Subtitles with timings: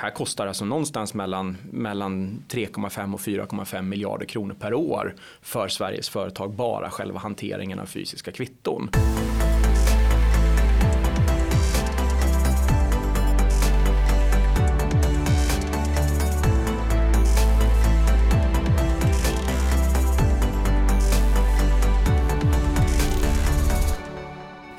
[0.00, 6.08] här kostar alltså någonstans mellan, mellan 3,5 och 4,5 miljarder kronor per år för Sveriges
[6.08, 8.90] företag bara själva hanteringen av fysiska kvitton.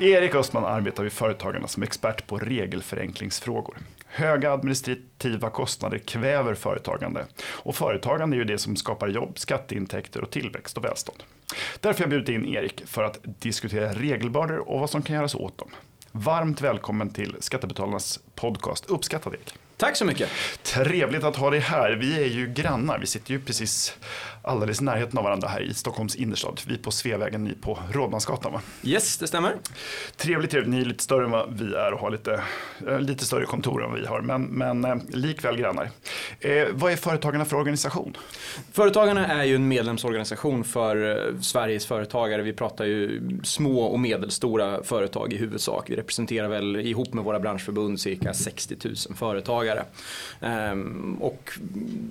[0.02, 3.78] Erik Östman arbetar vid Företagarna som expert på regelförenklingsfrågor.
[4.06, 10.30] Höga administrativa kostnader kväver företagande och företagande är ju det som skapar jobb, skatteintäkter och
[10.30, 11.22] tillväxt och välstånd.
[11.80, 15.34] Därför har jag bjudit in Erik för att diskutera regelbördor och vad som kan göras
[15.34, 15.68] åt dem.
[16.12, 18.86] Varmt välkommen till Skattebetalarnas podcast.
[18.86, 19.54] Uppskattad Erik.
[19.76, 20.28] Tack så mycket.
[20.62, 21.92] Trevligt att ha dig här.
[21.92, 22.98] Vi är ju grannar.
[22.98, 23.98] Vi sitter ju precis
[24.42, 26.60] alldeles i närheten av varandra här i Stockholms innerstad.
[26.66, 28.60] Vi på Sveavägen, ni på Rådmansgatan va?
[28.82, 29.56] Yes, det stämmer.
[30.16, 30.70] Trevligt, trevligt.
[30.70, 32.42] Ni är lite större än vad vi är och har lite,
[32.88, 34.20] eh, lite större kontor än vad vi har.
[34.20, 35.90] Men, men eh, likväl grannar.
[36.40, 38.16] Eh, vad är Företagarna för organisation?
[38.72, 42.42] Företagarna är ju en medlemsorganisation för eh, Sveriges företagare.
[42.42, 45.90] Vi pratar ju små och medelstora företag i huvudsak.
[45.90, 49.84] Vi representerar väl ihop med våra branschförbund cirka 60 000 företagare.
[50.40, 51.50] Ehm, och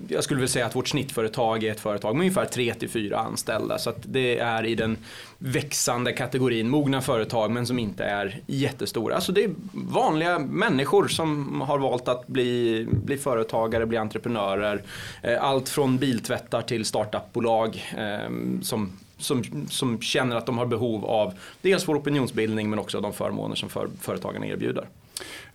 [0.07, 3.17] jag skulle vilja säga att vårt snittföretag är ett företag med ungefär 3 till 4
[3.19, 3.77] anställda.
[3.77, 4.97] Så att det är i den
[5.37, 9.15] växande kategorin mogna företag men som inte är jättestora.
[9.15, 14.83] Alltså det är vanliga människor som har valt att bli, bli företagare, bli entreprenörer.
[15.21, 18.29] Eh, allt från biltvättar till startupbolag eh,
[18.61, 23.13] som som, som känner att de har behov av dels vår opinionsbildning men också de
[23.13, 24.87] förmåner som för, företagarna erbjuder.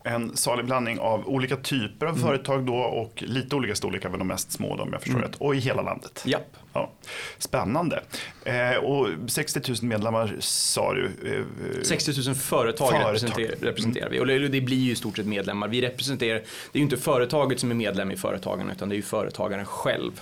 [0.06, 2.26] En salig blandning av olika typer av mm.
[2.26, 5.30] företag då och lite olika storlekar, men de mest små då, om jag förstår mm.
[5.30, 5.36] rätt.
[5.40, 6.22] Och i hela landet.
[6.26, 6.56] Japp.
[6.72, 6.90] Ja.
[7.38, 8.02] Spännande.
[8.44, 11.04] Eh, och 60 000 medlemmar sa du?
[11.04, 13.08] Eh, 60 000 företag, företag.
[13.08, 14.20] Representerar, representerar vi.
[14.20, 15.68] Och det, det, blir ju i stort sett medlemmar.
[15.68, 18.96] Vi representerar, det är ju inte företaget som är medlem i företagen utan det är
[18.96, 20.20] ju företagaren själv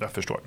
[0.00, 0.40] jag förstår.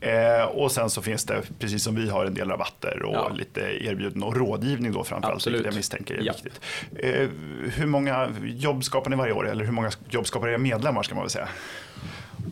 [0.00, 3.28] Eh, och sen så finns det, precis som vi har, en del rabatter och ja.
[3.28, 6.32] lite erbjuden och rådgivning då framförallt, vilket jag misstänker är ja.
[6.32, 6.60] viktigt.
[6.96, 7.28] Eh,
[7.74, 9.48] hur många jobb skapar ni varje år?
[9.48, 11.48] Eller hur många jobb skapar era medlemmar ska man väl säga?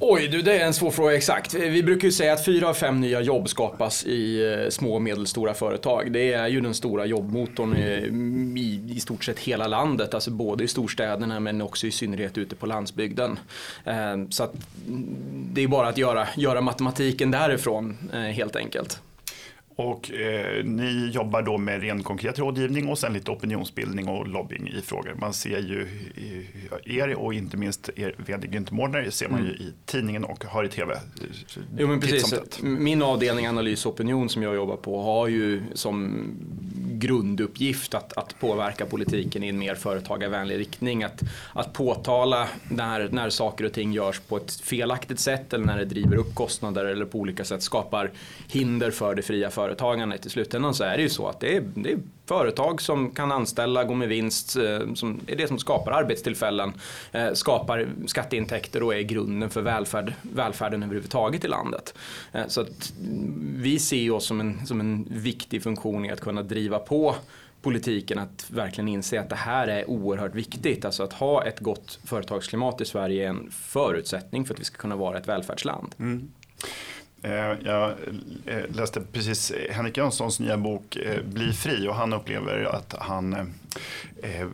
[0.00, 1.54] Oj, du, det är en svår fråga exakt.
[1.54, 5.02] Vi brukar ju säga att fyra av fem nya jobb skapas i eh, små och
[5.02, 6.12] medelstora företag.
[6.12, 10.64] Det är ju den stora jobbmotorn mm, i, i stort sett hela landet, alltså både
[10.64, 13.38] i storstäderna men också i synnerhet ute på landsbygden.
[13.84, 14.54] Eh, så att
[14.86, 15.16] mm,
[15.52, 19.00] det är bara att göra, göra matematiken därifrån eh, helt enkelt.
[19.76, 24.68] Och eh, ni jobbar då med ren konkret rådgivning och sen lite opinionsbildning och lobbying
[24.68, 25.14] i frågor.
[25.20, 25.88] Man ser ju
[26.84, 29.62] er och inte minst er vd Günther Mårdner ser man ju mm.
[29.62, 31.00] i tidningen och har i tv.
[31.78, 36.26] Jo men precis, min avdelning analys och opinion som jag jobbar på har ju som
[36.98, 41.04] grunduppgift att, att påverka politiken i en mer företagarvänlig riktning.
[41.04, 45.78] Att, att påtala när, när saker och ting görs på ett felaktigt sätt eller när
[45.78, 48.10] det driver upp kostnader eller på olika sätt skapar
[48.48, 50.26] hinder för det fria företagandet.
[50.26, 53.32] I slutändan så är det ju så att det är, det är företag som kan
[53.32, 56.72] anställa, gå med vinst, eh, som är det som skapar arbetstillfällen,
[57.12, 61.94] eh, skapar skatteintäkter och är grunden för välfärd, välfärden överhuvudtaget i landet.
[62.32, 62.92] Eh, så att
[63.56, 67.14] vi ser oss som en, som en viktig funktion i att kunna driva på
[67.62, 70.84] politiken att verkligen inse att det här är oerhört viktigt.
[70.84, 74.76] Alltså att ha ett gott företagsklimat i Sverige är en förutsättning för att vi ska
[74.76, 75.94] kunna vara ett välfärdsland.
[75.98, 76.28] Mm.
[77.24, 77.90] Eh, jag
[78.46, 83.54] eh, läste precis Henrik Jönssons nya bok eh, Bli fri och han upplever att han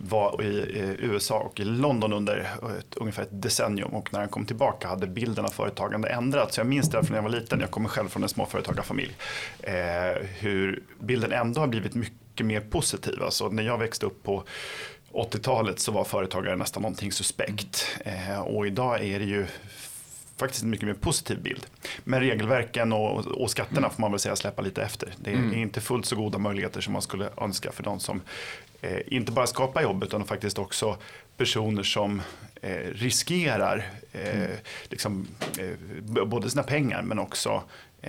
[0.00, 2.36] var i USA och i London under
[2.78, 6.58] ett, ungefär ett decennium och när han kom tillbaka hade bilden av företagande ändrats.
[6.58, 9.16] Jag minns det från när jag var liten, jag kommer själv från en småföretagarfamilj,
[10.38, 13.22] hur bilden ändå har blivit mycket mer positiv.
[13.22, 14.44] Alltså när jag växte upp på
[15.12, 17.86] 80-talet så var företagare nästan någonting suspekt.
[18.44, 19.46] och idag är det ju
[20.40, 21.66] faktiskt en mycket mer positiv bild.
[22.04, 23.90] Men regelverken och, och skatterna mm.
[23.90, 25.14] får man väl säga släppa lite efter.
[25.16, 25.54] Det är mm.
[25.54, 28.20] inte fullt så goda möjligheter som man skulle önska för de som
[28.80, 30.96] eh, inte bara skapar jobb utan faktiskt också
[31.36, 32.22] personer som
[32.62, 34.50] eh, riskerar eh, mm.
[34.88, 35.26] liksom,
[35.58, 37.62] eh, både sina pengar men också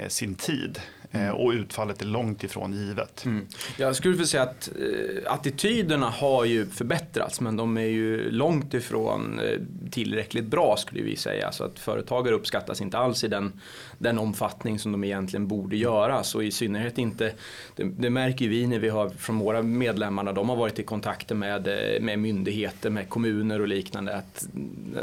[0.08, 0.80] sin tid.
[1.12, 1.36] Eh, mm.
[1.36, 3.26] Och utfallet är långt ifrån givet.
[3.26, 3.48] Mm.
[3.78, 8.74] Jag skulle vilja säga att eh, attityderna har ju förbättrats men de är ju långt
[8.74, 9.60] ifrån eh,
[9.92, 11.52] tillräckligt bra skulle vi säga.
[11.52, 13.62] Så att företagare uppskattas inte alls i den,
[13.98, 16.24] den omfattning som de egentligen borde göra.
[16.24, 17.34] Så i synnerhet inte,
[17.76, 20.84] det, det märker vi när vi har från våra medlemmar när de har varit i
[20.84, 24.16] kontakter med, eh, med myndigheter, med kommuner och liknande.
[24.16, 24.48] Att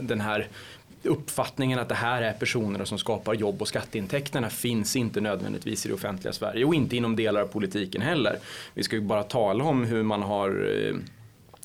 [0.00, 0.48] den här
[1.02, 5.88] uppfattningen att det här är personer som skapar jobb och skatteintäkterna finns inte nödvändigtvis i
[5.88, 8.38] det offentliga Sverige och inte inom delar av politiken heller.
[8.74, 10.96] Vi ska ju bara tala om hur man har eh,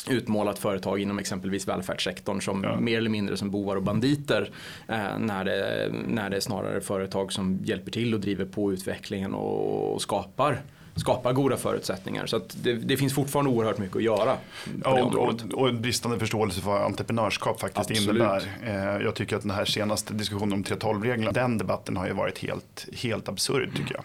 [0.10, 2.80] utmålat företag inom exempelvis välfärdssektorn som ja.
[2.80, 4.50] mer eller mindre som bovar och banditer
[4.88, 9.34] eh, när, det, när det är snarare företag som hjälper till och driver på utvecklingen
[9.34, 10.62] och, och skapar
[10.96, 12.26] skapa goda förutsättningar.
[12.26, 14.38] Så det, det, finns fortfarande oerhört mycket att göra.
[14.84, 18.10] Ja, och, och, och en bristande förståelse för vad entreprenörskap faktiskt Absolut.
[18.10, 18.58] innebär.
[18.64, 22.40] Eh, jag tycker att den här senaste diskussionen om 3.12-reglerna, den debatten har ju varit
[22.40, 24.04] helt, helt absurd tycker jag.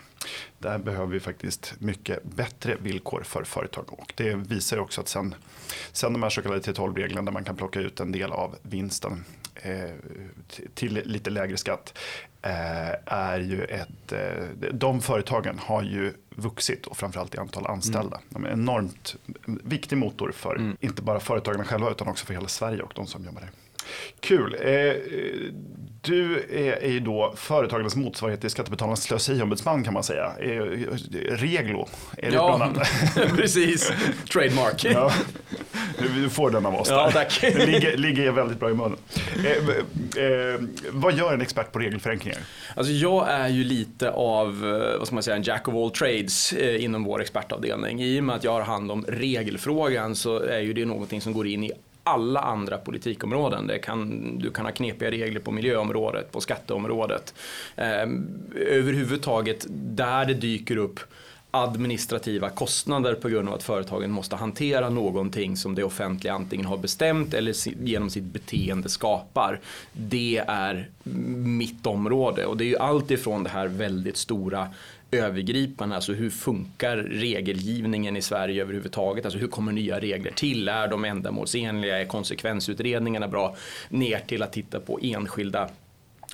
[0.59, 3.85] Där behöver vi faktiskt mycket bättre villkor för företag.
[3.89, 5.35] Och det visar ju också att sen,
[5.93, 9.25] sen de här så kallade 3.12-reglerna där man kan plocka ut en del av vinsten
[9.55, 9.91] eh,
[10.75, 11.99] till lite lägre skatt
[12.43, 18.17] är ju ett, eh, de företagen har ju vuxit och framförallt i antal anställda.
[18.17, 18.29] Mm.
[18.29, 20.77] De är en enormt viktig motor för mm.
[20.81, 23.51] inte bara företagen själva utan också för hela Sverige och de som jobbar där.
[24.21, 24.57] Kul.
[24.61, 24.93] Eh,
[26.03, 26.45] du
[26.83, 30.33] är ju då företagens motsvarighet till Skattebetalarnas slöseriombudsman kan man säga.
[30.41, 30.63] Eh,
[31.37, 32.73] reglo är det ja,
[33.37, 33.93] precis.
[34.33, 34.85] Trademark.
[34.85, 35.13] Ja.
[35.99, 36.89] Du får den av oss.
[36.91, 37.43] Ja, tack.
[37.43, 38.99] ligger, ligger väldigt bra i munnen.
[39.45, 42.39] Eh, eh, vad gör en expert på regelförenklingar?
[42.77, 44.61] Alltså jag är ju lite av,
[44.99, 48.03] vad ska man säga, en jack of all trades eh, inom vår expertavdelning.
[48.03, 51.33] I och med att jag har hand om regelfrågan så är ju det någonting som
[51.33, 51.73] går in i
[52.09, 53.67] alla andra politikområden.
[53.67, 57.35] Det kan, du kan ha knepiga regler på miljöområdet, på skatteområdet.
[57.77, 58.09] Eh,
[58.55, 61.01] överhuvudtaget där det dyker upp
[61.51, 66.77] administrativa kostnader på grund av att företagen måste hantera någonting som det offentliga antingen har
[66.77, 69.61] bestämt eller genom sitt beteende skapar.
[69.93, 70.91] Det är
[71.37, 74.69] mitt område och det är ju allt ifrån det här väldigt stora
[75.11, 79.25] övergripande, alltså hur funkar regelgivningen i Sverige överhuvudtaget?
[79.25, 80.69] Alltså hur kommer nya regler till?
[80.69, 82.01] Är de ändamålsenliga?
[82.01, 83.57] Är konsekvensutredningarna bra?
[83.89, 85.69] Ner till att titta på enskilda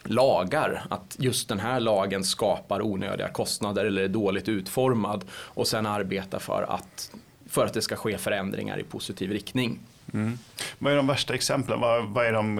[0.04, 5.86] lagar, att just den här lagen skapar onödiga kostnader eller är dåligt utformad och sen
[5.86, 7.10] arbeta för att,
[7.46, 9.78] för att det ska ske förändringar i positiv riktning.
[10.14, 10.38] Mm.
[10.78, 11.80] Vad är de värsta exemplen?
[11.80, 12.54] Vad, vad är de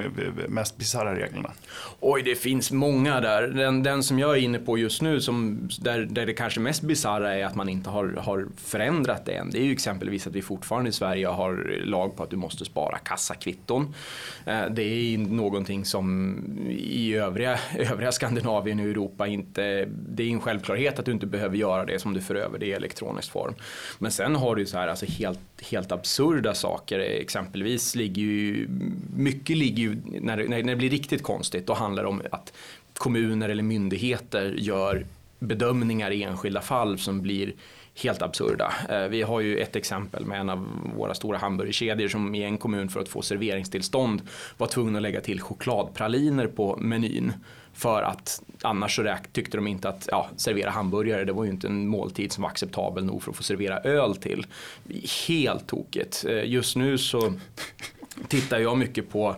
[0.48, 1.52] mest bisarra reglerna?
[2.00, 3.42] Oj, det finns många där.
[3.42, 6.82] Den, den som jag är inne på just nu, som, där, där det kanske mest
[6.82, 9.50] bisarra är att man inte har, har förändrat det än.
[9.50, 12.64] Det är ju exempelvis att vi fortfarande i Sverige har lag på att du måste
[12.64, 13.94] spara kassakvitton.
[14.46, 16.38] Eh, det är någonting som
[16.78, 21.56] i övriga, övriga Skandinavien och Europa inte, det är en självklarhet att du inte behöver
[21.56, 23.54] göra det som du för över det i elektronisk form.
[23.98, 25.40] Men sen har du så här, alltså helt,
[25.70, 28.68] helt absurda saker, exempelvis Exempelvis ligger ju,
[29.16, 32.52] mycket ligger ju, när det, när det blir riktigt konstigt, då handlar det om att
[32.94, 35.06] kommuner eller myndigheter gör
[35.38, 37.52] bedömningar i enskilda fall som blir
[38.02, 38.72] helt absurda.
[38.88, 42.58] Eh, vi har ju ett exempel med en av våra stora hamburgerkedjor som i en
[42.58, 44.22] kommun för att få serveringstillstånd
[44.58, 47.32] var tvungen att lägga till chokladpraliner på menyn.
[47.74, 51.66] För att annars så tyckte de inte att ja, servera hamburgare, det var ju inte
[51.66, 54.46] en måltid som var acceptabel nog för att få servera öl till.
[55.28, 56.24] Helt tokigt.
[56.28, 57.32] Eh, just nu så
[58.28, 59.36] tittar jag mycket på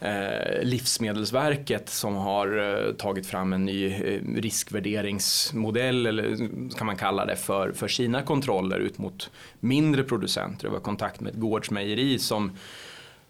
[0.00, 6.96] eh, Livsmedelsverket som har eh, tagit fram en ny eh, riskvärderingsmodell eller eh, kan man
[6.96, 9.30] kalla det för, för sina kontroller ut mot
[9.60, 10.66] mindre producenter.
[10.66, 12.52] Jag var i kontakt med ett gårdsmejeri som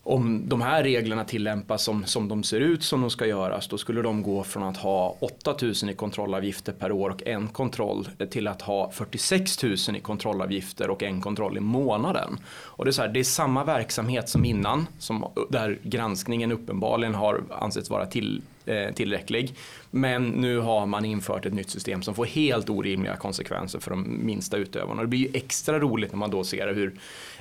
[0.04, 3.78] om de här reglerna tillämpas som, som de ser ut som de ska göras då
[3.78, 8.48] skulle de gå från att ha 8000 i kontrollavgifter per år och en kontroll till
[8.48, 12.38] att ha 46 000 i kontrollavgifter och en kontroll i månaden.
[12.46, 17.14] Och det, är så här, det är samma verksamhet som innan som, där granskningen uppenbarligen
[17.14, 19.54] har ansetts vara till, Eh, tillräcklig.
[19.90, 24.26] Men nu har man infört ett nytt system som får helt orimliga konsekvenser för de
[24.26, 25.02] minsta utövarna.
[25.02, 26.94] Det blir ju extra roligt när man då ser hur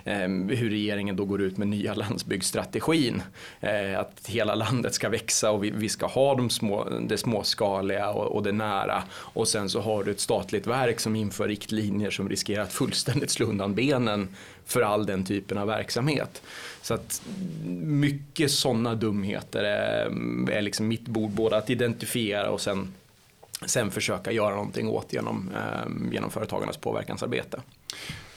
[0.04, 3.22] eh, hur regeringen då går ut med nya landsbygdsstrategin.
[3.60, 8.44] Eh, att hela landet ska växa och vi, ska ha de små, det småskaliga och,
[8.44, 9.04] det nära.
[9.12, 13.32] Och sen så har du ett statligt verk som inför riktlinjer som riskerar att fullständigt
[13.32, 14.28] slå undan benen
[14.72, 16.42] för all den typen av verksamhet.
[16.82, 17.22] Så att
[17.86, 20.06] mycket sådana dumheter är,
[20.52, 22.94] är liksom mitt bord, både att identifiera och sen,
[23.66, 27.62] sen försöka göra någonting åt genom, eh, genom företagarnas påverkansarbete.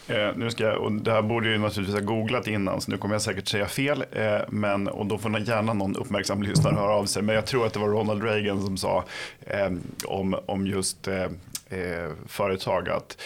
[0.08, 2.96] Eh, nu ska jag, och det här borde jag naturligtvis ha googlat innan så nu
[2.96, 4.04] kommer jag säkert säga fel.
[4.12, 7.22] Eh, men, och då får gärna någon uppmärksam lyssnare höra av sig.
[7.22, 9.04] Men jag tror att det var Ronald Reagan som sa
[9.46, 9.72] eh,
[10.04, 11.22] om, om just eh,
[11.68, 13.16] eh företag att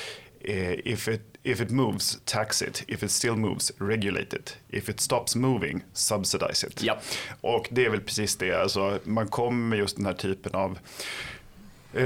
[0.41, 2.85] if it, if it moves, tax it.
[2.89, 4.57] If it still moves, regulate it.
[4.69, 6.83] If it stops moving, subsidize it.
[6.83, 6.99] Ja.
[7.41, 8.53] Och det är väl precis det.
[8.53, 10.79] Alltså, man kommer med just den här typen av eh,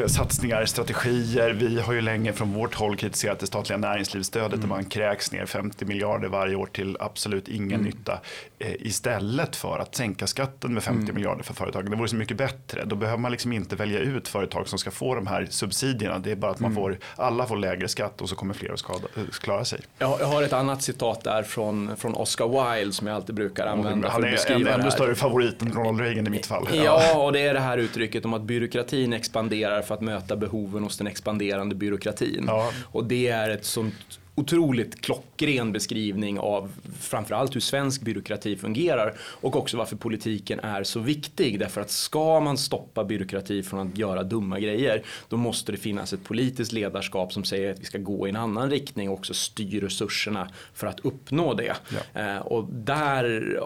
[0.07, 1.51] satsningar, strategier.
[1.51, 4.61] Vi har ju länge från vårt håll kritiserat det statliga näringslivsstödet mm.
[4.61, 7.85] där man kräks ner 50 miljarder varje år till absolut ingen mm.
[7.85, 8.21] nytta.
[8.59, 11.15] Eh, istället för att sänka skatten med 50 mm.
[11.15, 11.91] miljarder för företagen.
[11.91, 12.85] Det vore så mycket bättre.
[12.85, 16.19] Då behöver man liksom inte välja ut företag som ska få de här subsidierna.
[16.19, 16.83] Det är bara att man mm.
[16.83, 19.09] får, alla får lägre skatt och så kommer fler att skada,
[19.41, 19.81] klara sig.
[19.99, 24.09] Jag, har ett annat citat där från, från Oscar Wilde som jag alltid brukar använda.
[24.09, 26.69] Han är en ännu större favorit än Ronald Reagan i mitt fall.
[26.73, 30.83] Ja, och det är det här uttrycket om att byråkratin expanderar för att möta behoven
[30.83, 32.45] hos den expanderande byråkratin.
[32.47, 32.71] Ja.
[32.85, 39.57] Och det är ett sånt otroligt klockren beskrivning av framförallt hur svensk byråkrati fungerar och
[39.57, 41.59] också varför politiken är så viktig.
[41.59, 46.13] Därför att ska man stoppa byråkrati från att göra dumma grejer då måste det finnas
[46.13, 49.35] ett politiskt ledarskap som säger att vi ska gå i en annan riktning och också
[49.35, 51.77] styr resurserna för att uppnå det.
[51.89, 52.21] Ja.
[52.21, 53.59] Eh, och där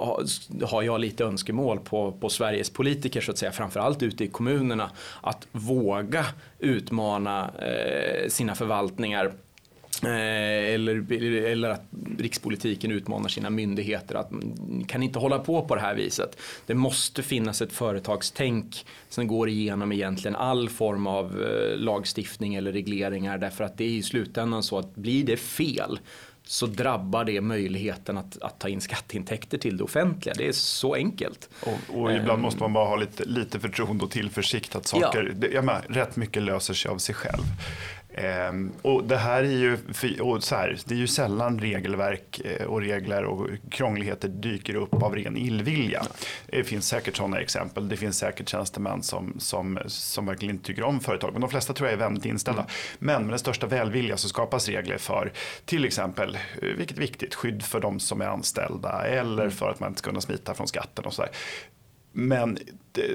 [0.65, 4.91] har jag lite önskemål på, på Sveriges politiker så att säga, framförallt ute i kommunerna,
[5.23, 6.27] att våga
[6.59, 9.33] utmana eh, sina förvaltningar
[10.05, 11.13] eller,
[11.45, 11.83] eller att
[12.19, 14.31] rikspolitiken utmanar sina myndigheter att
[14.69, 16.39] ni kan inte hålla på på det här viset.
[16.67, 22.73] Det måste finnas ett företagstänk som går igenom egentligen all form av eh, lagstiftning eller
[22.73, 25.99] regleringar därför att det är i slutändan så att blir det fel
[26.47, 30.35] så drabbar det möjligheten att, att ta in skatteintäkter till det offentliga.
[30.35, 31.49] Det är så enkelt.
[31.61, 35.23] Och, och ibland um, måste man bara ha lite, lite förtroende och tillförsikt att saker,
[35.23, 35.33] ja.
[35.35, 37.43] det, jag menar, rätt mycket löser sig av sig själv.
[38.17, 39.79] Ehm, och det här är ju,
[40.21, 45.03] och så här, det är ju sällan regelverk eh, och regler och krångligheter dyker upp
[45.03, 46.03] av ren illvilja.
[46.47, 47.89] Det finns säkert sådana exempel.
[47.89, 51.33] Det finns säkert tjänstemän som, som, som verkligen inte tycker om företag.
[51.33, 52.63] Men de flesta tror jag är vänligt inställda.
[52.63, 52.73] Mm.
[52.99, 55.33] Men med den största välvilja så skapas regler för
[55.65, 59.51] till exempel, eh, vilket är viktigt, skydd för de som är anställda eller mm.
[59.51, 61.31] för att man inte ska kunna smita från skatten och sådär.
[62.19, 62.59] Men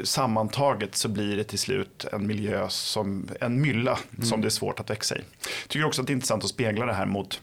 [0.03, 4.25] sammantaget så blir det till slut en miljö som en mylla mm.
[4.25, 5.21] som det är svårt att växa i.
[5.67, 7.41] Tycker också att det är intressant att spegla det här mot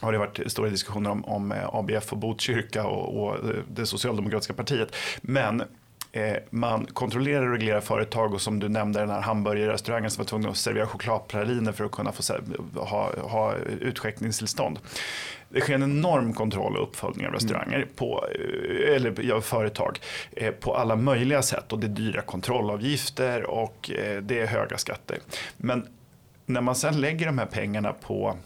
[0.00, 3.36] har det varit stora diskussioner om, om eh, ABF och Botkyrka och, och
[3.68, 4.96] det socialdemokratiska partiet.
[5.20, 5.62] Men
[6.12, 10.28] eh, man kontrollerar och reglerar företag och som du nämnde den här hamburgerrestaurangen som var
[10.28, 12.22] tvungen att servera chokladpraliner för att kunna få
[12.74, 14.78] ha, ha utskänkningstillstånd.
[15.48, 17.88] Det sker en enorm kontroll och uppföljning av restauranger mm.
[17.96, 19.98] på, eh, eller ja, företag
[20.36, 21.72] eh, på alla möjliga sätt.
[21.72, 25.18] Och det är dyra kontrollavgifter och eh, det är höga skatter.
[25.56, 25.86] Men
[26.46, 28.36] när man sen lägger de här pengarna på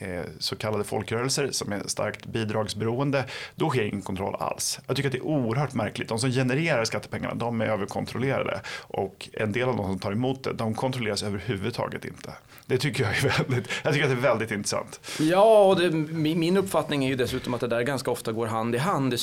[0.00, 4.80] Eh, så kallade folkrörelser som är starkt bidragsberoende, då sker ingen kontroll alls.
[4.86, 6.08] Jag tycker att det är oerhört märkligt.
[6.08, 8.60] De som genererar skattepengarna, de är överkontrollerade.
[8.78, 12.32] Och en del av de som tar emot det, de kontrolleras överhuvudtaget inte.
[12.66, 15.00] Det tycker jag är väldigt, jag tycker att det är väldigt intressant.
[15.18, 18.74] Ja, och det, min uppfattning är ju dessutom att det där ganska ofta går hand
[18.74, 19.18] i hand, i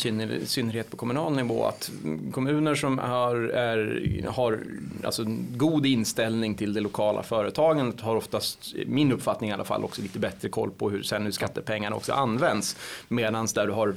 [0.46, 1.66] synnerhet på kommunal nivå.
[1.66, 1.92] Att
[2.32, 4.60] kommuner som har, är, har
[5.04, 5.24] alltså
[5.56, 10.20] god inställning till det lokala företagandet har oftast, min uppfattning i alla fall, också lite
[10.20, 12.78] bättre koll på hur sen hur skattepengarna också används.
[13.08, 13.96] Medan där du har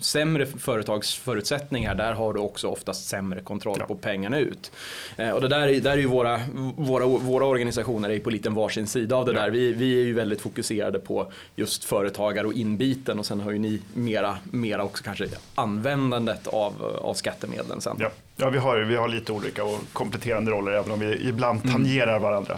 [0.00, 3.86] sämre företagsförutsättningar, där har du också oftast sämre kontroll ja.
[3.86, 4.72] på pengarna ut.
[5.16, 6.40] Eh, och det där, där är ju våra,
[6.76, 9.40] våra, våra organisationer är på lite varsin sida av det ja.
[9.40, 9.50] där.
[9.50, 13.58] Vi, vi är ju väldigt fokuserade på just företagare och inbiten och sen har ju
[13.58, 17.96] ni mera, mera också kanske användandet av, av skattemedlen sen.
[18.00, 21.72] Ja, ja vi, har, vi har lite olika och kompletterande roller även om vi ibland
[21.72, 22.22] tangerar mm.
[22.22, 22.56] varandra.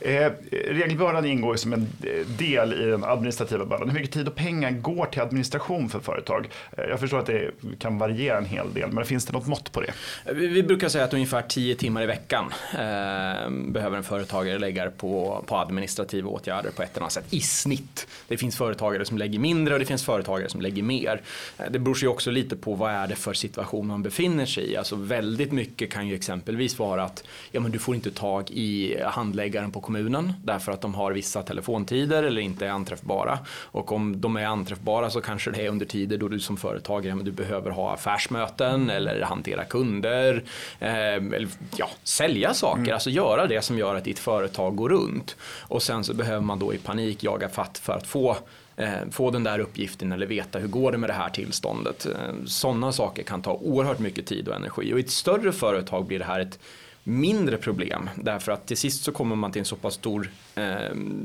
[0.00, 3.88] Eh, regelbördan ingår som en eh, del i den administrativa bördan.
[3.88, 6.48] Hur mycket tid och pengar går till administration för företag?
[6.76, 9.72] Eh, jag förstår att det kan variera en hel del, men finns det något mått
[9.72, 9.92] på det?
[10.34, 14.90] Vi, vi brukar säga att ungefär 10 timmar i veckan eh, behöver en företagare lägga
[14.90, 18.06] på, på administrativa åtgärder på ett eller annat sätt i snitt.
[18.28, 21.20] Det finns företagare som lägger mindre och det finns företagare som lägger mer.
[21.58, 24.72] Eh, det beror sig också lite på vad är det för situation man befinner sig
[24.72, 24.76] i.
[24.76, 28.96] Alltså väldigt mycket kan ju exempelvis vara att ja, men du får inte tag i
[29.04, 33.38] handläggare handläggaren på kommunen därför att de har vissa telefontider eller inte är anträffbara.
[33.72, 37.22] Och om de är anträffbara så kanske det är under tider då du som företagare
[37.22, 40.42] du behöver ha affärsmöten eller hantera kunder.
[40.80, 42.94] Eh, eller ja, sälja saker, mm.
[42.94, 45.36] alltså göra det som gör att ditt företag går runt.
[45.68, 48.36] Och sen så behöver man då i panik jaga fatt för att få
[48.76, 52.06] eh, få den där uppgiften eller veta hur går det med det här tillståndet.
[52.06, 56.06] Eh, sådana saker kan ta oerhört mycket tid och energi och i ett större företag
[56.06, 56.58] blir det här ett
[57.04, 60.64] mindre problem därför att till sist så kommer man till en så pass stor eh,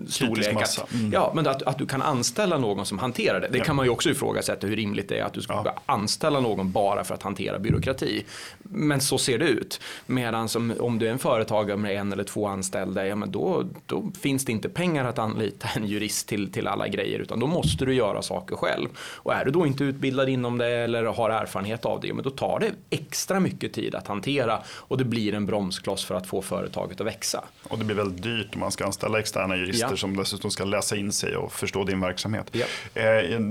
[0.08, 1.12] storlek att, mm.
[1.14, 3.48] ja, men att, att du kan anställa någon som hanterar det.
[3.48, 3.64] Det ja.
[3.64, 5.76] kan man ju också ifrågasätta hur rimligt det är att du ska ja.
[5.86, 8.26] anställa någon bara för att hantera byråkrati.
[8.64, 9.82] Men så ser det ut.
[10.06, 14.12] Medan om du är en företagare med en eller två anställda, ja, men då, då
[14.22, 17.86] finns det inte pengar att anlita en jurist till, till alla grejer utan då måste
[17.86, 18.88] du göra saker själv.
[18.98, 22.30] Och är du då inte utbildad inom det eller har erfarenhet av det, men då
[22.30, 26.28] tar det extra mycket tid att hantera och det blir en broms bromskloss för att
[26.28, 27.44] få företaget att växa.
[27.64, 29.98] Och det blir väldigt dyrt om man ska anställa externa jurister ja.
[29.98, 32.48] som dessutom ska läsa in sig och förstå din verksamhet.
[32.52, 32.66] Ja.
[32.94, 33.04] Eh,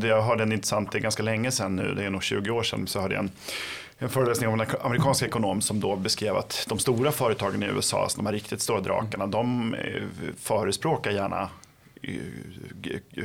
[0.09, 2.63] jag hörde en intressant, det är ganska länge sedan nu, det är nog 20 år
[2.63, 3.31] sedan, så hörde jag en
[4.01, 8.03] en föreläsning av en amerikansk ekonom som då beskrev att de stora företagen i USA,
[8.03, 10.03] alltså de här riktigt stora drakarna, de eh,
[10.39, 11.49] förespråkar gärna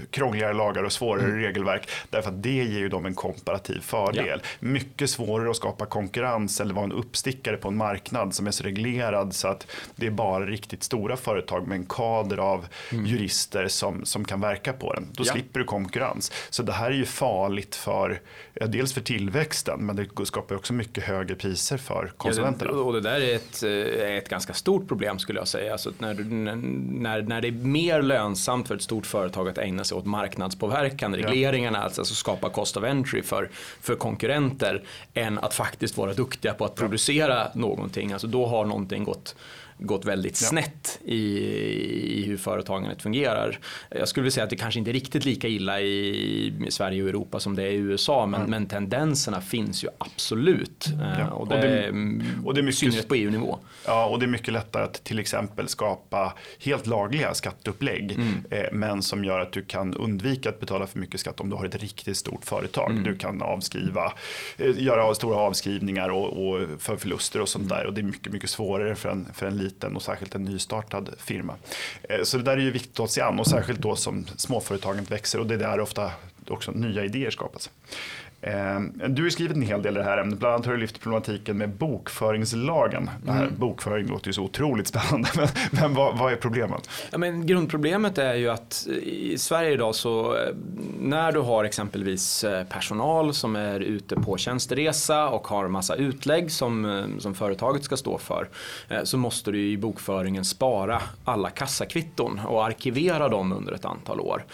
[0.09, 1.37] krångligare lagar och svårare mm.
[1.37, 1.89] regelverk.
[2.09, 4.41] Därför att det ger ju dem en komparativ fördel.
[4.43, 4.47] Ja.
[4.59, 8.63] Mycket svårare att skapa konkurrens eller vara en uppstickare på en marknad som är så
[8.63, 13.05] reglerad så att det är bara riktigt stora företag med en kader av mm.
[13.05, 15.07] jurister som, som kan verka på den.
[15.11, 15.33] Då ja.
[15.33, 16.31] slipper du konkurrens.
[16.49, 18.21] Så det här är ju farligt för,
[18.53, 22.71] dels för tillväxten men det skapar också mycket högre priser för konsumenterna.
[22.71, 25.71] Ja, det, och det där är ett, eh, ett ganska stort problem skulle jag säga.
[25.71, 29.97] Alltså när, när, när det är mer lönsamt för ett stort företag att ägna sig
[29.97, 31.83] åt marknadspåverkan, regleringarna, ja.
[31.83, 33.49] alltså skapa cost of entry för,
[33.81, 38.13] för konkurrenter, än att faktiskt vara duktiga på att producera någonting.
[38.13, 39.35] Alltså då har någonting gått
[39.77, 40.47] gått väldigt ja.
[40.47, 41.17] snett i,
[42.19, 43.59] i hur företagandet fungerar.
[43.89, 47.09] Jag skulle vilja säga att det kanske inte är riktigt lika illa i Sverige och
[47.09, 48.51] Europa som det är i USA men, mm.
[48.51, 50.87] men tendenserna finns ju absolut.
[50.99, 51.19] Ja.
[51.19, 51.89] Eh, och, det, och, det,
[52.45, 53.59] och det är mycket, synnerhet på EU-nivå.
[53.85, 58.45] Ja, och det är mycket lättare att till exempel skapa helt lagliga skatteupplägg mm.
[58.49, 61.55] eh, men som gör att du kan undvika att betala för mycket skatt om du
[61.55, 62.91] har ett riktigt stort företag.
[62.91, 63.03] Mm.
[63.03, 64.13] Du kan avskriva,
[64.57, 67.77] eh, göra stora avskrivningar och, och för förluster och sånt mm.
[67.77, 70.43] där och det är mycket, mycket svårare för en, för en liten och särskilt en
[70.43, 71.55] nystartad firma.
[72.09, 75.11] Eh, så det där är ju viktigt att se an och särskilt då som småföretaget
[75.11, 76.11] växer och det är där ofta
[76.49, 77.69] också nya idéer skapas.
[78.43, 80.79] Eh, du har skrivit en hel del i det här ämnet, bland annat har du
[80.79, 83.09] lyft problematiken med bokföringslagen.
[83.27, 83.47] Mm.
[83.57, 86.89] Bokföring låter ju så otroligt spännande, men, men vad, vad, är problemet?
[87.11, 90.55] Ja, men grundproblemet är ju att i Sverige idag så eh,
[90.99, 96.51] när du har exempelvis eh, personal som är ute på tjänsteresa och har massa utlägg
[96.51, 98.49] som, som företaget ska stå för
[99.03, 104.45] så måste du i bokföringen spara alla kassakvitton och arkivera dem under ett antal år.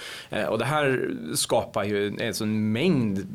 [0.49, 3.27] Och det här skapar ju alltså en mängd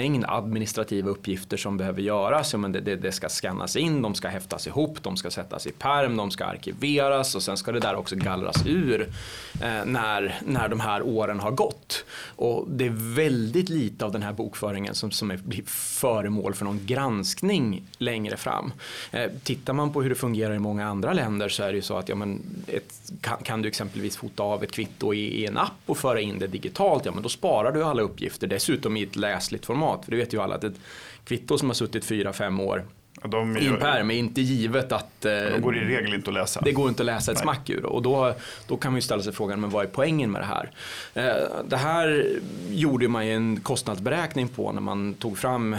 [0.00, 2.52] mängd administrativa uppgifter som behöver göras.
[2.52, 5.66] Ja, men det, det, det, ska skannas in, de ska häftas ihop, de ska sättas
[5.66, 9.08] i perm, de ska arkiveras och sen ska det där också gallras ur
[9.62, 12.04] eh, när, när de här åren har gått.
[12.36, 16.64] Och det är väldigt lite av den här bokföringen som, som är, blir föremål för
[16.64, 18.72] någon granskning längre fram.
[19.10, 21.82] Eh, tittar man på hur det fungerar i många andra länder så är det ju
[21.82, 25.46] så att ja, men ett, kan, kan, du exempelvis fota av ett kvitto i, i
[25.46, 28.96] en app och föra in det digitalt, ja men då sparar du alla uppgifter dessutom
[28.96, 30.04] i ett läsligt format format.
[30.04, 30.80] För det vet ju alla att ett
[31.24, 32.86] kvitto som har suttit 4-5 år
[33.24, 35.24] de I en pärm är inte givet att...
[35.24, 36.60] Eh, de går i regel inte att läsa.
[36.60, 37.42] Det går inte att läsa ett Nej.
[37.42, 37.84] smack ur.
[37.84, 38.34] Och då,
[38.66, 40.70] då kan man ju ställa sig frågan, men vad är poängen med det här?
[41.14, 42.26] Eh, det här
[42.68, 45.78] gjorde man ju en kostnadsberäkning på när man tog fram eh,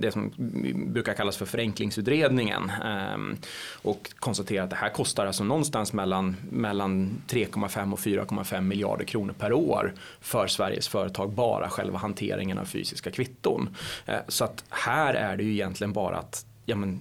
[0.00, 0.32] det som
[0.74, 2.72] brukar kallas för förenklingsutredningen.
[2.84, 3.38] Eh,
[3.82, 9.34] och konstaterade att det här kostar alltså någonstans mellan, mellan 3,5 och 4,5 miljarder kronor
[9.38, 13.76] per år för Sveriges företag, bara själva hanteringen av fysiska kvitton.
[14.06, 17.00] Eh, så att här är det ju egentligen egentligen bara att ja, men,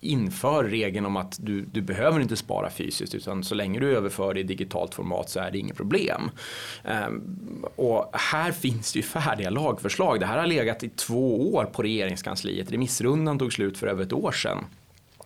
[0.00, 4.34] inför regeln om att du, du behöver inte spara fysiskt utan så länge du överför
[4.34, 6.30] det i digitalt format så är det inget problem.
[6.84, 10.20] Ehm, och här finns det ju färdiga lagförslag.
[10.20, 12.72] Det här har legat i två år på regeringskansliet.
[12.72, 14.64] Remissrundan tog slut för över ett år sedan.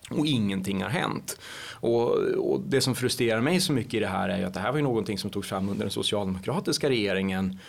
[0.09, 1.39] Och ingenting har hänt.
[1.71, 4.59] Och, och, det som frustrerar mig så mycket i det här är ju att det
[4.59, 7.59] här var ju någonting som togs fram under den socialdemokratiska regeringen.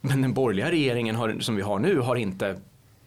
[0.00, 2.56] Men den borgerliga regeringen har, som vi har nu har inte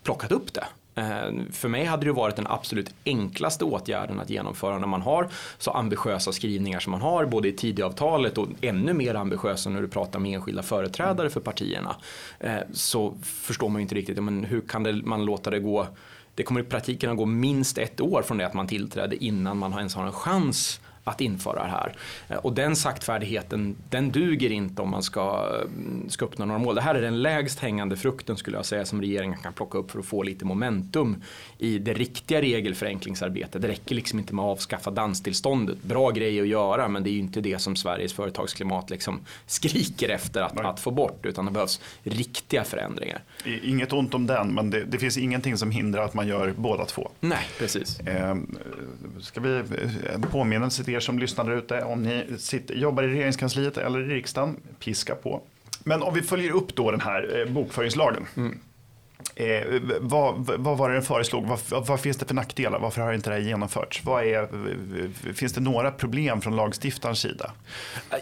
[0.04, 0.66] plockat upp det.
[0.98, 5.30] Eh, för mig hade det varit den absolut enklaste åtgärden att genomföra när man har
[5.58, 9.88] så ambitiösa skrivningar som man har både i Tidöavtalet och ännu mer ambitiösa när du
[9.88, 11.96] pratar med enskilda företrädare för partierna.
[12.40, 15.88] Eh, så förstår man ju inte riktigt, men hur kan man låta det gå
[16.36, 19.58] det kommer i praktiken att gå minst ett år från det att man tillträdde innan
[19.58, 21.94] man ens har en chans att införa det här.
[22.30, 26.76] Eh, och den saktfärdigheten, den duger inte om man ska, mm, ska uppnå några mål.
[26.76, 29.92] Det här är den lägst hängande frukten skulle jag säga som regeringen kan plocka upp
[29.92, 31.24] för att få lite momentum
[31.58, 33.62] i det riktiga regelförenklingsarbetet.
[33.62, 35.84] Det räcker liksom inte med att avskaffa danstillståndet.
[35.84, 40.10] Bra grej att göra men det är ju inte det som Sveriges företagsklimat liksom skriker
[40.10, 43.24] efter att, att få bort utan det behövs riktiga förändringar.
[43.64, 46.86] Inget ont om den men det, det finns ingenting som hindrar att man gör båda
[46.86, 47.12] två.
[47.20, 48.00] Nej, precis.
[48.00, 48.36] Eh,
[49.22, 49.64] ska vi
[50.14, 54.00] en påminnelse till er som lyssnar där ute, om ni sitter, jobbar i regeringskansliet eller
[54.00, 55.42] i riksdagen, piska på.
[55.84, 58.26] Men om vi följer upp då den här eh, bokföringslagen.
[58.38, 58.60] Mm.
[59.36, 61.46] Eh, vad, vad, var det den föreslog?
[61.46, 62.80] Vad, vad, finns det för nackdelar?
[62.80, 64.06] Varför har inte det här genomförts?
[64.06, 64.48] Vad är,
[65.34, 67.52] finns det några problem från lagstiftarens sida?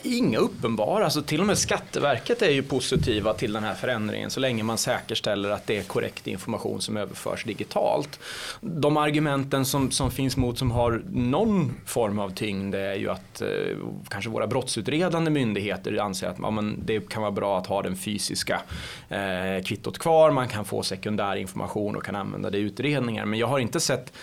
[0.04, 1.04] Inga uppenbara.
[1.04, 4.78] Alltså, till och med Skatteverket är ju positiva till den här förändringen så länge man
[4.78, 8.20] säkerställer att det är korrekt information som överförs digitalt.
[8.62, 13.42] De argumenten som, som finns mot som har någon form av tyngd är ju att
[13.42, 13.48] eh,
[14.10, 17.96] kanske våra brottsutredande myndigheter anser att ja, men det kan vara bra att ha den
[17.96, 18.62] fysiska
[19.10, 20.32] eh, kvittot kvar.
[20.32, 23.26] Man kan få sekundär information och kan använda det i utredningar.
[23.26, 24.14] Men jag har inte sett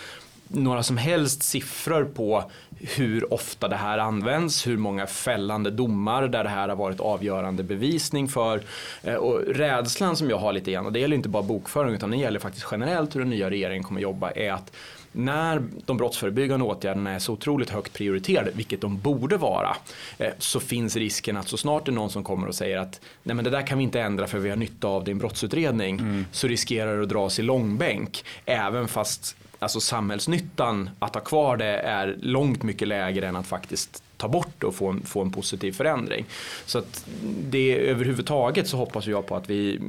[0.47, 6.43] några som helst siffror på hur ofta det här används, hur många fällande domar där
[6.43, 8.61] det här har varit avgörande bevisning för.
[9.03, 12.11] Eh, och rädslan som jag har lite grann, och det gäller inte bara bokföring utan
[12.11, 14.71] det gäller faktiskt generellt hur den nya regeringen kommer jobba, är att
[15.13, 19.75] när de brottsförebyggande åtgärderna är så otroligt högt prioriterade, vilket de borde vara,
[20.17, 23.01] eh, så finns risken att så snart det är någon som kommer och säger att
[23.23, 25.99] nej men det där kan vi inte ändra för vi har nytta av din brottsutredning,
[25.99, 26.25] mm.
[26.31, 28.25] så riskerar det att dras i långbänk.
[28.45, 34.03] Även fast alltså samhällsnyttan att ha kvar det är långt mycket lägre än att faktiskt
[34.17, 36.25] ta bort det och få en, få en positiv förändring.
[36.65, 37.05] Så att
[37.49, 39.79] det överhuvudtaget så hoppas jag på att, vi,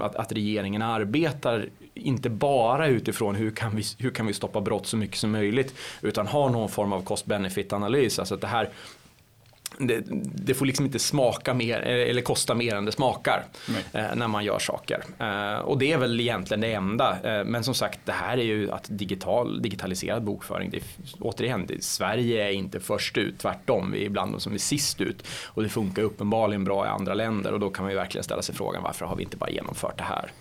[0.00, 1.68] att, att regeringen arbetar
[2.02, 5.74] inte bara utifrån hur kan, vi, hur kan vi stoppa brott så mycket som möjligt
[6.00, 8.18] utan har någon form av cost-benefit analys.
[8.18, 8.70] Alltså att det här
[9.78, 13.44] det, det, får liksom inte smaka mer eller kosta mer än det smakar
[13.92, 15.04] eh, när man gör saker.
[15.18, 17.38] Eh, och det är väl egentligen det enda.
[17.38, 20.70] Eh, men som sagt, det här är ju att digital, digitaliserad bokföring.
[20.70, 20.82] Det,
[21.20, 23.92] återigen, det, Sverige är inte först ut, tvärtom.
[23.92, 25.26] Vi är bland de som är sist ut.
[25.46, 28.42] Och det funkar uppenbarligen bra i andra länder och då kan man ju verkligen ställa
[28.42, 30.32] sig frågan varför har vi inte bara genomfört det här?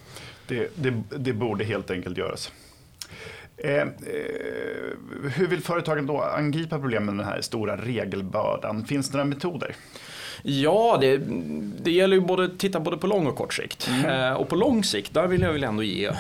[0.52, 2.52] Det, det, det borde helt enkelt göras.
[3.58, 3.88] Eh, eh,
[5.36, 8.86] hur vill företagen då angripa problemen med den här stora regelbördan?
[8.86, 9.76] Finns det några metoder?
[10.44, 11.22] Ja, det,
[11.84, 13.90] det gäller ju både titta både på lång och kort sikt.
[13.90, 14.32] Mm.
[14.32, 16.14] Eh, och på lång sikt, där vill jag väl ändå ge, eh,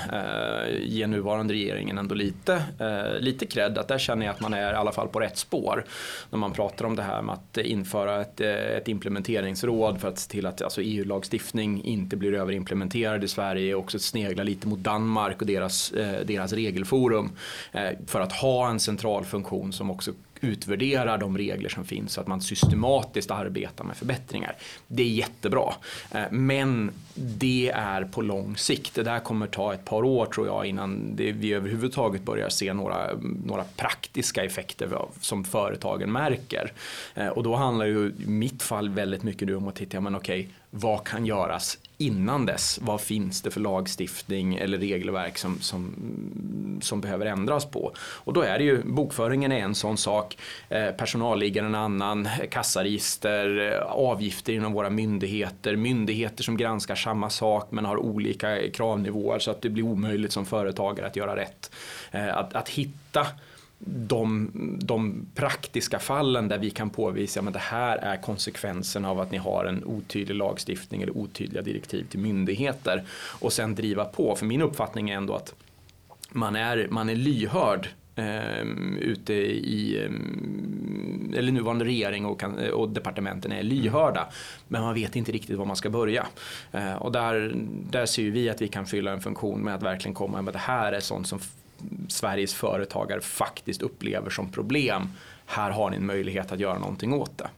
[0.80, 3.78] ge nuvarande regeringen ändå lite, eh, lite cred.
[3.78, 5.86] Att där känner jag att man är i alla fall på rätt spår.
[6.30, 10.20] När man pratar om det här med att införa ett, eh, ett implementeringsråd för att
[10.20, 13.76] se till att alltså, EU-lagstiftning inte blir överimplementerad i Sverige.
[13.76, 17.32] Också snegla lite mot Danmark och deras, eh, deras regelforum.
[17.72, 22.22] Eh, för att ha en central funktion som också utvärderar de regler som finns så
[22.22, 24.56] att man systematiskt arbetar med förbättringar.
[24.88, 25.74] Det är jättebra.
[26.12, 28.96] Eh, men det är på lång sikt.
[28.96, 32.74] Det där kommer ta ett par år tror jag innan det, vi överhuvudtaget börjar se
[32.74, 33.10] några,
[33.46, 34.90] några praktiska effekter
[35.22, 36.72] som företagen märker.
[37.16, 40.50] Eh, och då handlar ju i mitt fall väldigt mycket om att titta, men okej,
[40.70, 42.80] vad kan göras innan dess?
[42.82, 45.96] Vad finns det för lagstiftning eller regelverk som, som,
[46.82, 47.92] som behöver ändras på?
[48.00, 50.38] Och då är det ju, bokföringen är en sån sak,
[50.70, 57.68] eh, personalliggare en annan, kassaregister, eh, avgifter inom våra myndigheter, myndigheter som granskar samma sak
[57.72, 61.72] men har olika kravnivåer så att det blir omöjligt som företagare att göra rätt.
[62.12, 63.28] Eh, att, att hitta
[63.86, 69.32] de, de, praktiska fallen där vi kan påvisa att det här är konsekvenserna av att
[69.32, 73.04] ni har en otydlig lagstiftning eller otydliga direktiv till myndigheter
[73.40, 74.36] och sen driva på.
[74.36, 75.56] För min uppfattning är ändå att
[76.32, 78.62] man är, man är lyhörd eh,
[79.00, 84.28] ute i, eh, eller nuvarande regering och, kan, och departementen är lyhörda.
[84.68, 86.28] Men man vet inte riktigt var man ska börja.
[86.72, 87.54] Eh, och där,
[87.92, 90.54] där ser vi att vi kan fylla en funktion med att verkligen komma med att
[90.54, 91.40] det här är sånt som
[92.08, 95.10] Sveriges företagare faktiskt upplever som problem.
[95.46, 97.50] Här har ni en möjlighet att göra någonting åt det.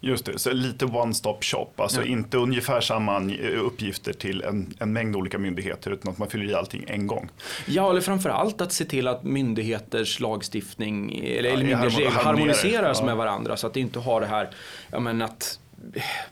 [0.00, 2.06] Just det, så lite one-stop shop, alltså ja.
[2.06, 3.20] inte ungefär samma
[3.60, 7.28] uppgifter till en, en, mängd olika myndigheter utan att man fyller i allting en gång.
[7.66, 12.98] Ja, eller framförallt att se till att myndigheters lagstiftning eller, ja, eller myndigheters regler harmoniseras
[13.00, 13.06] ja.
[13.06, 14.50] med varandra så att det inte har det här,
[14.90, 15.58] ja men att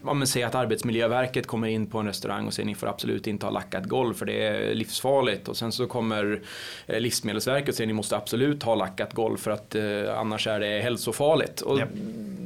[0.03, 3.27] om man säger att Arbetsmiljöverket kommer in på en restaurang och säger ni får absolut
[3.27, 5.49] inte ha lackat golv för det är livsfarligt.
[5.49, 6.41] Och sen så kommer
[6.87, 10.61] eh, Livsmedelsverket och säger ni måste absolut ha lackat golv för att eh, annars är
[10.61, 11.61] det hälsofarligt.
[11.61, 11.89] Och yep.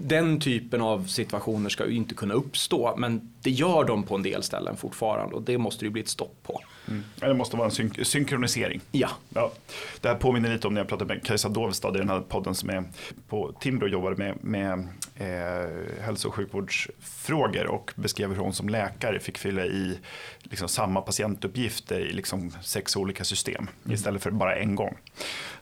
[0.03, 4.23] Den typen av situationer ska ju inte kunna uppstå men det gör de på en
[4.23, 6.61] del ställen fortfarande och det måste det bli ett stopp på.
[6.89, 7.05] Mm.
[7.21, 8.81] Det måste vara en synk synkronisering.
[8.91, 9.09] Ja.
[9.35, 9.53] ja.
[10.01, 12.55] Det här påminner lite om när jag pratade med Kajsa Dovstad i den här podden
[12.55, 12.85] som är
[13.29, 18.69] på Timbro och jobbade med, med eh, hälso och sjukvårdsfrågor och beskrev hur hon som
[18.69, 19.99] läkare fick fylla i
[20.43, 23.95] liksom, samma patientuppgifter i liksom, sex olika system mm.
[23.95, 24.99] istället för bara en gång.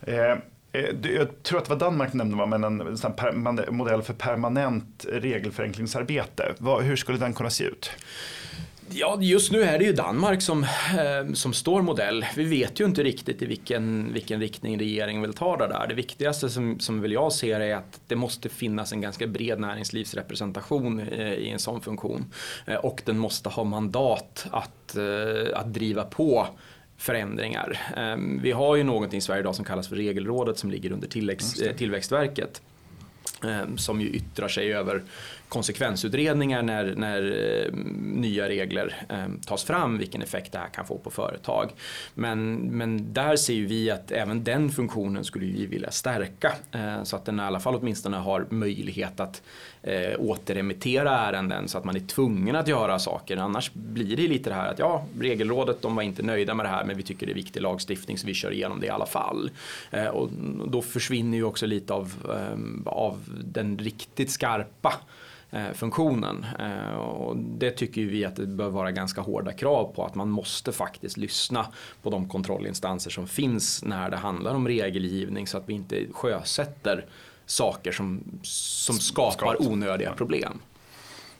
[0.01, 0.17] Eh,
[0.73, 6.55] eh jag tror att det var Danmark nämnde men en, en modell för permanent regelförenklingsarbete.
[6.83, 7.91] Hur skulle den kunna se ut?
[8.91, 12.27] Ja, just nu är det ju Danmark som, eh, som står modell.
[12.37, 15.87] Vi vet ju inte riktigt i vilken, vilken riktning regeringen vill ta det där.
[15.89, 19.61] Det viktigaste som, som väl jag ser är att det måste finnas en ganska bred
[19.61, 22.33] näringslivsrepresentation eh, i en sån funktion.
[22.67, 24.97] Eh, och den måste ha mandat att,
[25.55, 26.47] att driva på
[26.97, 27.79] förändringar.
[27.97, 31.09] Ehm, vi har ju någonting i Sverige idag som kallas för Regelrådet som ligger under
[31.73, 32.63] Tillväxtverket
[33.45, 35.03] ehm, som ju yttrar sig över
[35.49, 40.99] konsekvensutredningar när, när eh, nya regler eh, tas fram, vilken effekt det här kan få
[40.99, 41.71] på företag.
[42.15, 47.03] Men, men där ser ju vi att även den funktionen skulle vi vilja stärka eh,
[47.03, 49.43] så att den i alla fall åtminstone har möjlighet att
[49.83, 53.37] eh, återremittera ärenden så att man är tvungen att göra saker.
[53.37, 56.71] Annars blir det lite det här att ja, regelrådet de var inte nöjda med det
[56.71, 59.07] här men vi tycker det är viktig lagstiftning så vi kör igenom det i alla
[59.07, 59.51] fall.
[59.91, 60.31] Eh, och
[60.67, 64.95] då försvinner ju också lite av, eh, av den riktigt skarpa
[65.75, 66.47] funktionen.
[66.59, 70.31] Eh, och det tycker vi att det bör vara ganska hårda krav på att man
[70.31, 71.67] måste faktiskt lyssna
[72.03, 77.07] på de kontrollinstanser som finns när det handlar om regelgivning så att vi inte sjösätter
[77.47, 80.61] saker som, som skapar onödiga problem.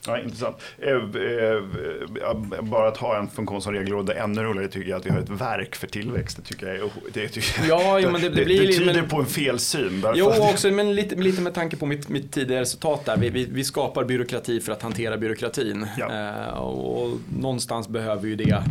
[0.07, 0.57] Ja, intressant.
[0.79, 5.07] Eh, eh, bara att ha en funktion som regelråd är ännu roligare tycker jag att
[5.07, 6.37] vi har ett verk för tillväxt.
[6.37, 9.17] Det tycker jag, det, tycker jag, ja, men det, det, blir, det tyder men, på
[9.17, 10.05] en felsyn.
[10.15, 13.17] Jo, också, men lite, lite med tanke på mitt, mitt tidigare resultat där.
[13.17, 15.87] Vi, vi, vi skapar byråkrati för att hantera byråkratin.
[15.97, 16.13] Ja.
[16.13, 18.63] Eh, och någonstans behöver ju det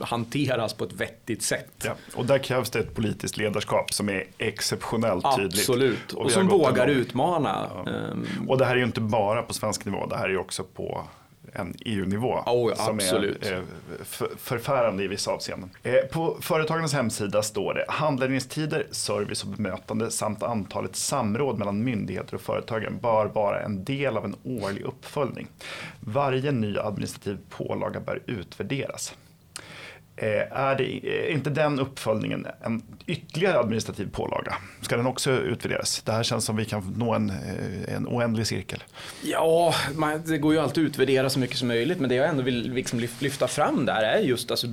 [0.00, 1.70] hanteras på ett vettigt sätt.
[1.84, 5.60] Ja, och där krävs det ett politiskt ledarskap som är exceptionellt tydligt.
[5.60, 7.70] Absolut, och, och som vågar utmana.
[7.74, 7.90] Ja.
[7.92, 8.26] Ehm.
[8.48, 10.64] Och det här är ju inte bara på svensk nivå, det här är ju också
[10.64, 11.04] på
[11.54, 12.42] en EU-nivå.
[12.46, 13.46] Oh, som absolut.
[13.46, 13.62] är eh,
[14.36, 15.70] förfärande i vissa avseenden.
[15.82, 22.34] Eh, på företagens hemsida står det handläggningstider, service och bemötande samt antalet samråd mellan myndigheter
[22.34, 25.46] och företagen bör vara en del av en årlig uppföljning.
[26.00, 29.14] Varje ny administrativ pålaga bör utvärderas.
[30.16, 34.56] Eh, är, det, är inte den uppföljningen en ytterligare administrativ pålaga?
[34.80, 36.02] Ska den också utvärderas?
[36.02, 38.84] Det här känns som vi kan nå en, eh, en oändlig cirkel.
[39.22, 42.28] Ja, man, det går ju alltid att utvärdera så mycket som möjligt men det jag
[42.28, 44.66] ändå vill liksom lyfta fram där är just alltså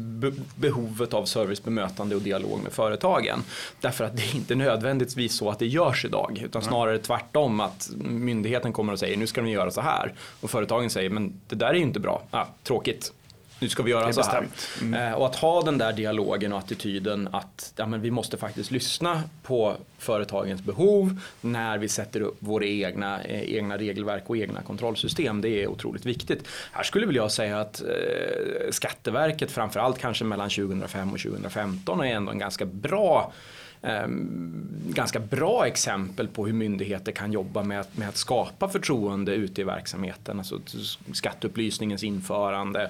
[0.56, 3.44] behovet av service, bemötande och dialog med företagen.
[3.80, 7.90] Därför att det är inte nödvändigtvis så att det görs idag utan snarare tvärtom att
[8.04, 11.56] myndigheten kommer och säger nu ska de göra så här och företagen säger men det
[11.56, 13.14] där är ju inte bra, ah, tråkigt
[13.62, 14.48] nu ska vi göra så här.
[14.82, 14.94] Mm.
[14.94, 18.72] Eh, och att ha den där dialogen och attityden att ja, men vi måste faktiskt
[18.72, 24.62] lyssna på företagens behov när vi sätter upp våra egna, eh, egna regelverk och egna
[24.62, 25.42] kontrollsystem.
[25.42, 26.48] Det är otroligt viktigt.
[26.72, 32.06] Här skulle väl jag säga att eh, Skatteverket framförallt kanske mellan 2005 och 2015 är
[32.06, 33.34] ändå en ganska bra
[33.84, 39.36] Um, ganska bra exempel på hur myndigheter kan jobba med att, med att skapa förtroende
[39.36, 40.38] ute i verksamheten.
[40.38, 40.60] Alltså
[41.14, 42.90] skatteupplysningens införande,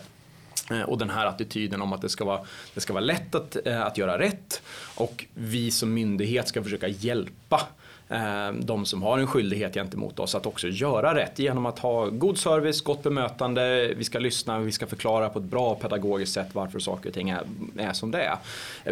[0.70, 2.42] Eh, och den här attityden om att det ska vara,
[2.74, 4.62] det ska vara lätt att, eh, att göra rätt
[4.96, 7.62] och vi som myndighet ska försöka hjälpa
[8.10, 12.06] eh, de som har en skyldighet gentemot oss att också göra rätt genom att ha
[12.06, 16.48] god service, gott bemötande, vi ska lyssna, vi ska förklara på ett bra pedagogiskt sätt
[16.54, 17.44] varför saker och ting är,
[17.78, 18.38] är som det är.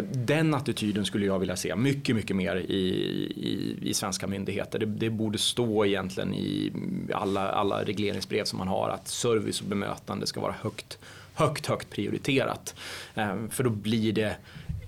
[0.02, 2.88] Den attityden skulle jag vilja se mycket, mycket mer i,
[3.36, 4.78] i, i svenska myndigheter.
[4.78, 6.72] Det, det, borde stå egentligen i
[7.12, 10.98] alla, alla regleringsbrev som man har att service och bemötande ska vara högt
[11.40, 12.74] högt, högt prioriterat.
[13.14, 14.36] Ehm, för då blir det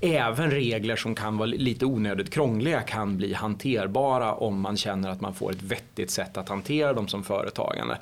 [0.03, 5.21] även regler som kan vara lite onödigt krångliga kan bli hanterbara om man känner att
[5.21, 7.99] man får ett vettigt sätt att hantera dem som företagande.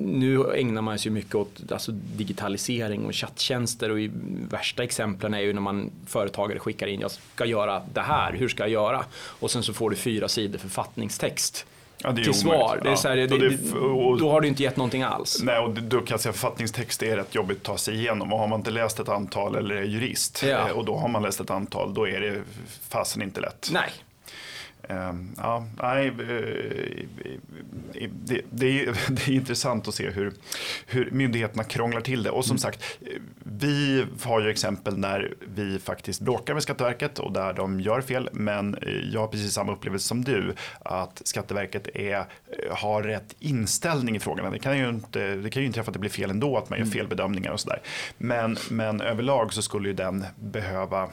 [0.00, 4.10] Nu ägnar man sig mycket åt alltså, digitalisering och chatttjänster och i
[4.50, 8.48] värsta exemplen är ju när man företagare skickar in jag ska göra det här, hur
[8.48, 9.04] ska jag göra?
[9.14, 11.66] Och sen så får du fyra sidor författningstext
[12.02, 12.80] ja, till svar.
[12.82, 15.38] Det är så här, det, det, och, då har du inte gett någonting alls.
[15.42, 18.32] Nej, och då kan jag säga författningstext är rätt jobbigt att ta sig igenom.
[18.32, 20.68] Och har man inte läst ett antal eller är jurist ja.
[20.68, 22.42] Eh, och då har man läst ett antal, då är det
[22.88, 23.68] fasen inte lätt.
[23.72, 23.90] Nej.
[24.88, 26.14] Ehm, ja, nej, eh,
[28.10, 30.32] det, det, är, det är intressant att se hur,
[30.86, 32.30] hur myndigheterna krånglar till det.
[32.30, 32.58] Och som mm.
[32.58, 32.84] sagt,
[33.42, 38.28] vi har ju exempel när vi faktiskt bråkar med Skatteverket och där de gör fel.
[38.32, 38.76] Men
[39.12, 42.24] jag har precis samma upplevelse som du, att Skatteverket är,
[42.70, 44.50] har rätt inställning i frågorna.
[44.50, 46.78] Det kan ju, inte, det kan ju inträffa att det blir fel ändå, att man
[46.78, 46.92] gör mm.
[46.92, 47.80] felbedömningar och sådär.
[48.18, 51.10] Men, men överlag så skulle ju den behöva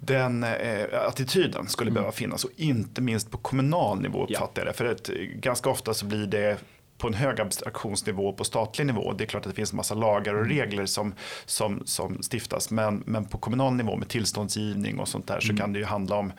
[0.00, 1.94] den eh, attityden skulle mm.
[1.94, 4.72] behöva finnas och inte minst på kommunal nivå uppfattar jag det.
[4.72, 6.58] För att, eh, ganska ofta så blir det
[6.98, 9.12] på en hög abstraktionsnivå på statlig nivå.
[9.12, 10.58] Det är klart att det finns en massa lagar och mm.
[10.58, 11.14] regler som,
[11.46, 15.56] som, som stiftas men, men på kommunal nivå med tillståndsgivning och sånt där mm.
[15.56, 16.32] så kan det ju handla om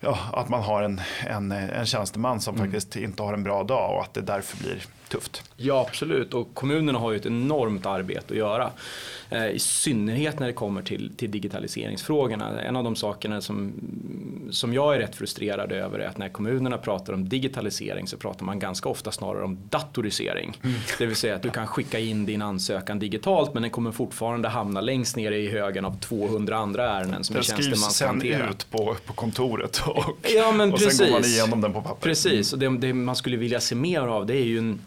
[0.00, 2.66] ja, att man har en, en, en tjänsteman som mm.
[2.66, 5.42] faktiskt inte har en bra dag och att det därför blir tufft.
[5.56, 8.70] Ja absolut och kommunerna har ju ett enormt arbete att göra.
[9.30, 12.62] Eh, I synnerhet när det kommer till, till digitaliseringsfrågorna.
[12.62, 13.72] En av de sakerna som,
[14.50, 18.44] som jag är rätt frustrerad över är att när kommunerna pratar om digitalisering så pratar
[18.44, 20.58] man ganska ofta snarare om datorisering.
[20.64, 20.76] Mm.
[20.98, 24.48] Det vill säga att du kan skicka in din ansökan digitalt men den kommer fortfarande
[24.48, 28.38] hamna längst ner i högen av 200 andra ärenden som den en tjänsteman ska hantera.
[28.38, 31.72] Den skrivs sen ut på, på kontoret och, ja, och sen går man igenom den
[31.72, 32.00] på papper.
[32.00, 34.80] Precis, och det, det man skulle vilja se mer av det är ju en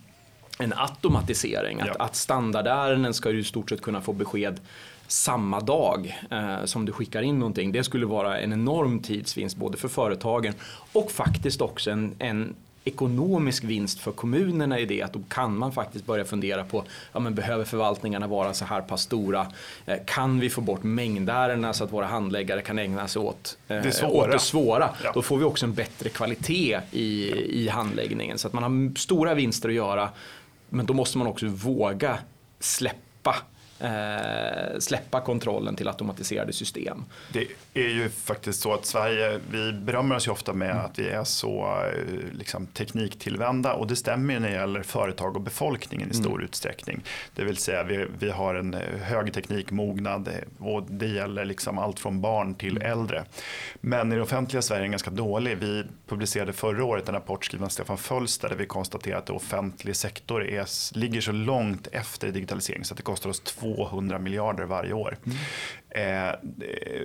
[0.60, 1.82] en automatisering.
[1.82, 1.96] Att, ja.
[2.00, 4.60] att standardärenden ska du i stort sett kunna få besked
[5.08, 7.72] samma dag eh, som du skickar in någonting.
[7.72, 10.54] Det skulle vara en enorm tidsvinst både för företagen
[10.94, 15.72] och faktiskt också en, en ekonomisk vinst för kommunerna i det att då kan man
[15.72, 16.84] faktiskt börja fundera på
[17.14, 19.48] ja, men behöver förvaltningarna vara så här pass stora?
[19.86, 23.82] Eh, kan vi få bort mängdärendena så att våra handläggare kan ägna sig åt, eh,
[23.82, 24.26] det, svåra.
[24.26, 24.90] åt det svåra?
[25.04, 25.12] Ja.
[25.14, 27.32] Då får vi också en bättre kvalitet i,
[27.64, 30.10] i handläggningen så att man har stora vinster att göra
[30.74, 32.20] men då måste man också våga
[32.60, 33.36] släppa
[33.80, 37.06] eh, släppa kontrollen till automatiserade system.
[37.34, 40.86] Det är ju faktiskt så att Sverige, vi berömmer oss ju ofta med mm.
[40.86, 45.36] att vi är så eh, liksom, tekniktillvända och det stämmer ju när det gäller företag
[45.36, 46.46] och befolkningen i stor mm.
[46.46, 47.04] utsträckning.
[47.36, 51.78] Det vill säga vi, vi har en eh, hög teknikmognad eh, och det gäller liksom
[51.78, 52.92] allt från barn till mm.
[52.92, 53.24] äldre.
[53.82, 55.58] Men i det offentliga Sverige är den ganska dålig.
[55.58, 59.96] Vi publicerade förra året en rapport skriven av Stefan Fölster där vi konstaterade att offentlig
[59.96, 64.64] sektor är, ligger så långt efter digitalisering så att det kostar oss två 200 miljarder
[64.64, 65.18] varje år.
[65.26, 65.38] Mm.
[65.92, 66.36] Eh, eh,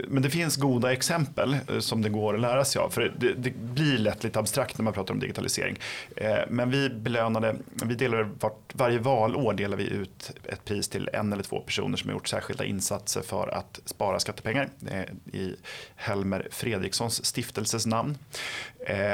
[0.09, 2.91] men det finns goda exempel eh, som det går att lära sig av.
[2.91, 5.79] För det, det blir lätt lite abstrakt när man pratar om digitalisering.
[6.49, 11.33] Men vi belönade, vi delar vart, varje valår delar vi ut ett pris till en
[11.33, 14.69] eller två personer som har gjort särskilda insatser för att spara skattepengar.
[15.33, 15.55] I
[15.97, 18.19] Helmer Fredrikssons stiftelses namn.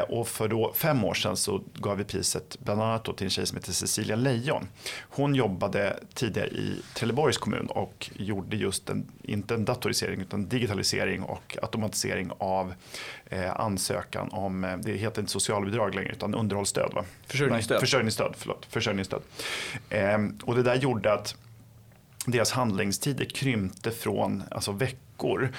[0.09, 3.47] Och för då fem år sedan så gav vi priset bland annat till en tjej
[3.47, 4.69] som heter Cecilia Lejon.
[5.01, 11.23] Hon jobbade tidigare i Trelleborgs kommun och gjorde just en, inte en datorisering utan digitalisering
[11.23, 12.75] och automatisering av
[13.27, 16.93] eh, ansökan om, eh, det heter inte socialbidrag längre utan underhållsstöd.
[16.95, 17.05] Va?
[17.27, 17.75] Försörjningsstöd.
[17.75, 19.23] Nej, försörjningsstöd, förlåt, försörjningsstöd.
[19.89, 21.37] Eh, och det där gjorde att
[22.27, 24.99] deras handläggningstider krympte från alltså veckor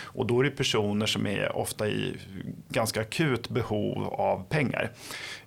[0.04, 2.17] och då är det personer som är ofta i
[2.69, 4.91] ganska akut behov av pengar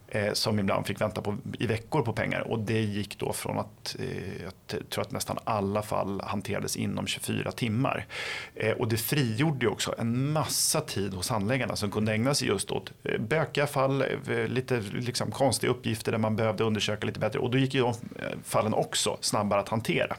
[0.08, 2.40] eh, som ibland fick vänta på, i veckor på pengar.
[2.40, 7.06] Och det gick då från att, eh, jag tror att nästan alla fall hanterades inom
[7.06, 8.06] 24 timmar.
[8.54, 12.70] Eh, och det frigjorde också en massa tid hos handläggarna som kunde ägna sig just
[12.70, 17.38] åt eh, bökiga fall, eh, lite liksom konstiga uppgifter där man behövde undersöka lite bättre.
[17.38, 17.94] Och då gick ju de eh,
[18.44, 20.16] fallen också snabbare att hantera.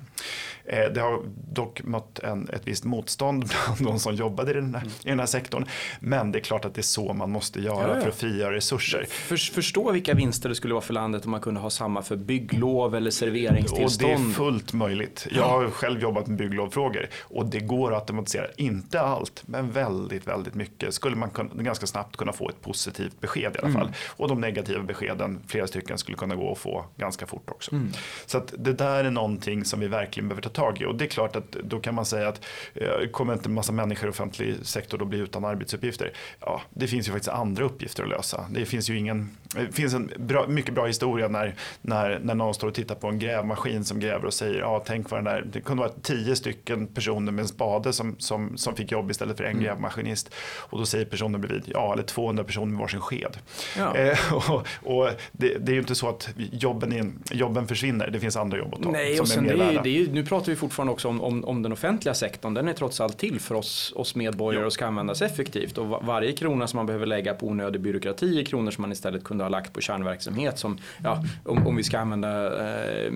[0.93, 1.21] Det har
[1.51, 5.19] dock mött en, ett visst motstånd bland de som jobbade i den, här, i den
[5.19, 5.65] här sektorn.
[5.99, 8.01] Men det är klart att det är så man måste göra ja, ja.
[8.01, 9.05] för att frigöra resurser.
[9.09, 9.37] För,
[9.77, 12.95] förstå vilka vinster det skulle vara för landet om man kunde ha samma för bygglov
[12.95, 14.13] eller serveringstillstånd.
[14.13, 15.27] Och det är fullt möjligt.
[15.31, 18.45] Jag har själv jobbat med bygglovfrågor och det går att automatisera.
[18.57, 23.21] Inte allt, men väldigt, väldigt mycket skulle man kunna, ganska snabbt kunna få ett positivt
[23.21, 23.81] besked i alla fall.
[23.81, 23.93] Mm.
[24.17, 27.71] Och de negativa beskeden, flera stycken, skulle kunna gå att få ganska fort också.
[27.71, 27.91] Mm.
[28.25, 30.85] Så att det där är någonting som vi verkligen behöver ta tag i.
[30.85, 32.41] Och det är klart att då kan man säga att
[32.73, 36.11] eh, kommer inte en massa människor i offentlig sektor att bli utan arbetsuppgifter?
[36.39, 38.45] Ja, det finns ju faktiskt andra uppgifter att lösa.
[38.49, 39.37] Det finns ju ingen,
[39.67, 43.07] det finns en bra, mycket bra historia när, när, när någon står och tittar på
[43.07, 46.35] en grävmaskin som gräver och säger ja, tänk vad den där, det kunde vara tio
[46.35, 49.63] stycken personer med en spade som, som, som fick jobb istället för en mm.
[49.63, 50.33] grävmaskinist.
[50.59, 53.37] Och då säger personen bredvid, ja, eller 200 personer med varsin sked.
[53.77, 53.93] Ja.
[54.07, 58.19] Eh, och, och det, det, är ju inte så att jobben, är, jobben försvinner, det
[58.19, 58.91] finns andra jobb att ta.
[58.91, 61.45] Nej, och sen är det, är, det är, nu pratar vi fortfarande också om, om,
[61.45, 62.53] om, den offentliga sektorn.
[62.53, 64.65] Den är trots allt till för oss, oss medborgare ja.
[64.65, 65.77] och ska användas effektivt.
[65.77, 69.23] Och varje krona som man behöver lägga på onödig byråkrati är kronor som man istället
[69.23, 70.59] kunde ha lagt på kärnverksamhet.
[70.59, 73.11] Som, ja, om, om vi ska använda eh,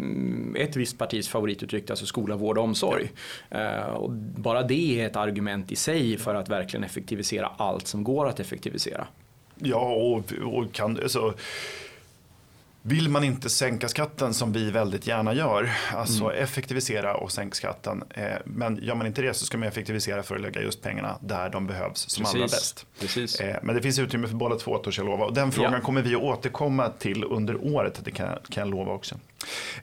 [0.55, 3.11] ett visst partis favorituttryck, alltså skola, vård och omsorg.
[3.49, 3.57] Ja.
[3.59, 8.03] Eh, och bara det är ett argument i sig för att verkligen effektivisera allt som
[8.03, 9.07] går att effektivisera.
[9.55, 11.33] Ja, och, och kan, alltså,
[12.81, 16.43] vill man inte sänka skatten som vi väldigt gärna gör, alltså mm.
[16.43, 18.03] effektivisera och sänka skatten.
[18.09, 21.17] Eh, men gör man inte det så ska man effektivisera för att lägga just pengarna
[21.21, 22.35] där de behövs som Precis.
[22.35, 22.85] allra bäst.
[22.99, 23.39] Precis.
[23.39, 25.25] Eh, men det finns utrymme för båda två törs jag lova.
[25.25, 25.79] Och den frågan ja.
[25.79, 29.15] kommer vi att återkomma till under året, det kan, kan jag lova också.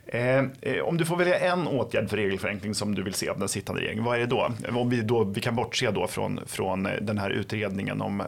[0.07, 0.45] Eh,
[0.85, 3.83] om du får välja en åtgärd för regelförenkling som du vill se av den sittande
[3.83, 4.53] regeringen, vad är det då?
[4.69, 8.23] Om vi, då, vi kan bortse då från, från den här utredningen om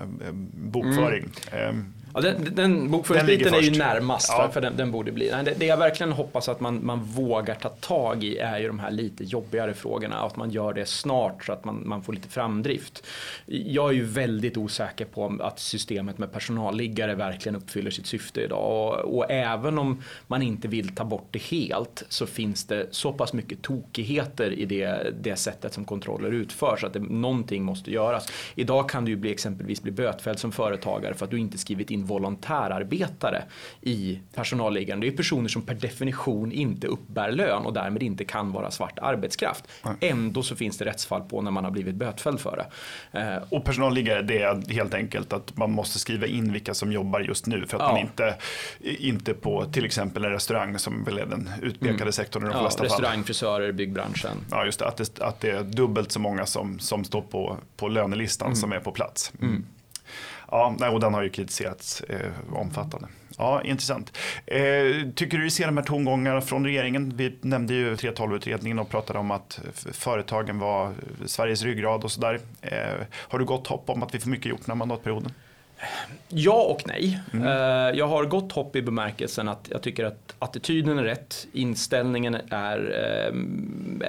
[0.52, 1.28] bokföring.
[1.52, 1.92] Mm.
[2.14, 4.50] Ja, den, den bokföringsbiten är ju närmast ja.
[4.52, 5.28] för, den, den, borde bli.
[5.28, 8.78] Det, det jag verkligen hoppas att man, man vågar ta tag i är ju de
[8.78, 10.16] här lite jobbigare frågorna.
[10.16, 13.06] Att man gör det snart så att man, man får lite framdrift.
[13.46, 18.60] Jag är ju väldigt osäker på att systemet med personalliggare verkligen uppfyller sitt syfte idag.
[18.60, 23.12] Och, och även om man inte vill ta bort det helt så finns det så
[23.12, 28.32] pass mycket tokigheter i det, det sättet som kontroller utförs att det, någonting måste göras.
[28.54, 31.90] Idag kan du ju bli, exempelvis bli bötfälld som företagare för att du inte skrivit
[31.90, 33.42] in volontärarbetare
[33.80, 35.00] i personalliggaren.
[35.00, 38.98] Det är personer som per definition inte uppbär lön och därmed inte kan vara svart
[38.98, 39.64] arbetskraft.
[39.82, 39.94] Nej.
[40.00, 42.66] Ändå så finns det rättsfall på när man har blivit bötfälld för det.
[43.50, 47.46] Och personalliggare det är helt enkelt att man måste skriva in vilka som jobbar just
[47.46, 47.92] nu för att ja.
[47.92, 48.34] man inte,
[48.80, 52.12] inte på till exempel en restaurang som väl är den utpekade mm.
[52.12, 53.24] sektorn i de ja, flesta restaurang, fall.
[53.24, 54.36] frisörer, byggbranschen.
[54.50, 57.56] Ja just det, att det, att det är dubbelt så många som, som står på,
[57.76, 58.56] på lönelistan mm.
[58.56, 59.32] som är på plats.
[59.42, 59.64] Mm.
[60.50, 63.08] Ja, och den har ju kritiserats eh, omfattande.
[63.38, 64.16] Ja, intressant.
[64.46, 64.62] Eh,
[65.14, 67.12] tycker du vi ser de här tongångarna från regeringen?
[67.16, 69.60] Vi nämnde ju e 3.12-utredningen och pratade om att
[69.92, 70.94] företagen var
[71.26, 72.40] Sveriges ryggrad och sådär.
[72.62, 75.32] Eh, har du gott hopp om att vi får mycket gjort den här mandatperioden?
[76.28, 77.20] Ja och nej.
[77.32, 77.46] Mm.
[77.98, 82.78] Jag har gott hopp i bemärkelsen att jag tycker att attityden är rätt, inställningen är,
[83.30, 83.34] eh,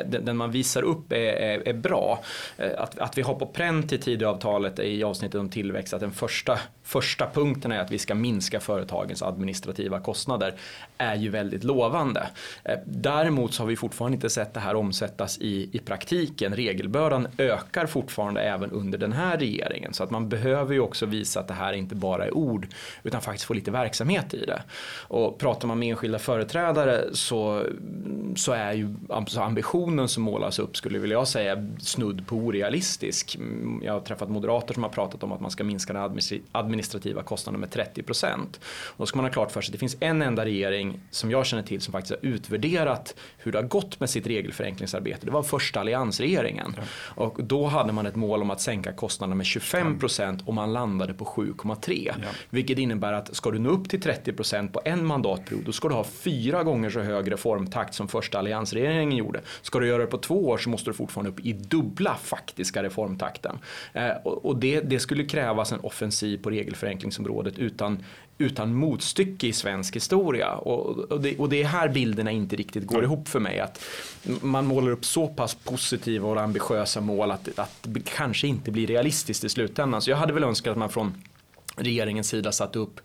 [0.05, 2.19] den man visar upp är, är, är bra.
[2.57, 6.11] Eh, att, att vi har på pränt i Tidöavtalet i avsnittet om tillväxt att den
[6.11, 10.53] första, första punkten är att vi ska minska företagens administrativa kostnader
[10.97, 12.27] är ju väldigt lovande.
[12.85, 16.55] Däremot så har vi fortfarande inte sett det här omsättas i, i praktiken.
[16.55, 21.39] Regelbördan ökar fortfarande även under den här regeringen så att man behöver ju också visa
[21.39, 22.67] att det här inte bara är ord
[23.03, 24.63] utan faktiskt få lite verksamhet i det.
[25.07, 27.65] Och pratar man med enskilda företrädare så,
[28.35, 28.95] så är ju
[29.37, 33.37] ambitionen som målas upp skulle jag säga snudd på orealistisk.
[33.81, 36.19] Jag har träffat moderater som har pratat om att man ska minska den
[36.51, 38.59] administrativa kostnaden med 30 procent.
[38.97, 41.45] Då ska man ha klart för sig att det finns en enda regering som jag
[41.45, 45.25] känner till som faktiskt har utvärderat hur det har gått med sitt regelförenklingsarbete.
[45.25, 46.75] Det var första alliansregeringen.
[47.15, 50.73] Och då hade man ett mål om att sänka kostnaderna med 25 procent och man
[50.73, 52.13] landade på 7 7,3.
[52.21, 52.27] Ja.
[52.49, 55.93] Vilket innebär att ska du nå upp till 30% på en mandatperiod då ska du
[55.93, 59.41] ha fyra gånger så hög reformtakt som första alliansregeringen gjorde.
[59.61, 62.83] Ska du göra det på två år så måste du fortfarande upp i dubbla faktiska
[62.83, 63.59] reformtakten.
[63.93, 68.03] Eh, och det, det skulle krävas en offensiv på regelförenklingsområdet utan
[68.41, 70.53] utan motstycke i svensk historia.
[70.53, 73.59] Och, och, det, och det är här bilderna inte riktigt går ihop för mig.
[73.59, 73.83] Att
[74.41, 78.87] man målar upp så pass positiva och ambitiösa mål att, att det kanske inte blir
[78.87, 80.01] realistiskt i slutändan.
[80.01, 81.13] Så jag hade väl önskat att man från
[81.77, 83.01] regeringens sida satt upp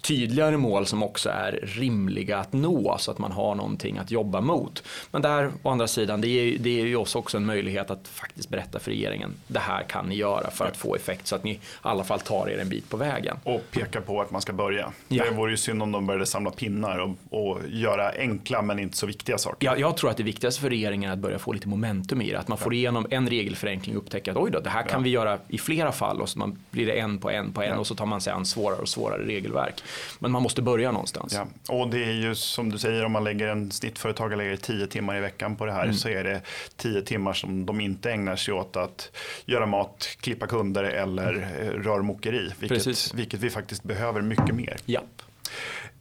[0.00, 4.40] tydligare mål som också är rimliga att nå så att man har någonting att jobba
[4.40, 4.82] mot.
[5.10, 8.08] Men där å andra sidan, det är, det är ju oss också en möjlighet att
[8.08, 11.44] faktiskt berätta för regeringen, det här kan ni göra för att få effekt så att
[11.44, 13.36] ni i alla fall tar er en bit på vägen.
[13.44, 14.92] Och peka på att man ska börja.
[15.08, 15.24] Ja.
[15.24, 18.96] Det vore ju synd om de började samla pinnar och, och göra enkla men inte
[18.96, 19.66] så viktiga saker.
[19.66, 22.30] Ja, jag tror att det viktigaste för regeringen är att börja få lite momentum i
[22.30, 22.38] det.
[22.38, 25.04] Att man får igenom en regelförenkling och upptäcker att oj då, det här kan ja.
[25.04, 27.78] vi göra i flera fall och så man blir det en på en på en
[27.78, 29.82] och så tar man sig an svårare och svårare regelverk.
[30.18, 31.34] Men man måste börja någonstans.
[31.34, 31.74] Ja.
[31.74, 35.16] Och det är ju som du säger, om man lägger en snittföretagare lägger 10 timmar
[35.16, 35.94] i veckan på det här mm.
[35.94, 36.40] så är det
[36.76, 39.10] 10 timmar som de inte ägnar sig åt att
[39.44, 41.82] göra mat, klippa kunder eller mm.
[41.82, 42.52] rörmokeri.
[42.58, 44.76] Vilket, vilket vi faktiskt behöver mycket mer.
[44.84, 45.00] Ja.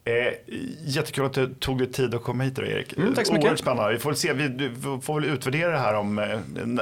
[0.08, 0.34] Eh,
[0.86, 2.98] jättekul att du tog dig tid att komma hit då, Erik.
[2.98, 3.44] Mm, tack så mycket.
[3.44, 3.94] Oerhört spännande.
[3.94, 6.26] Vi får, se, vi får väl utvärdera det här om eh,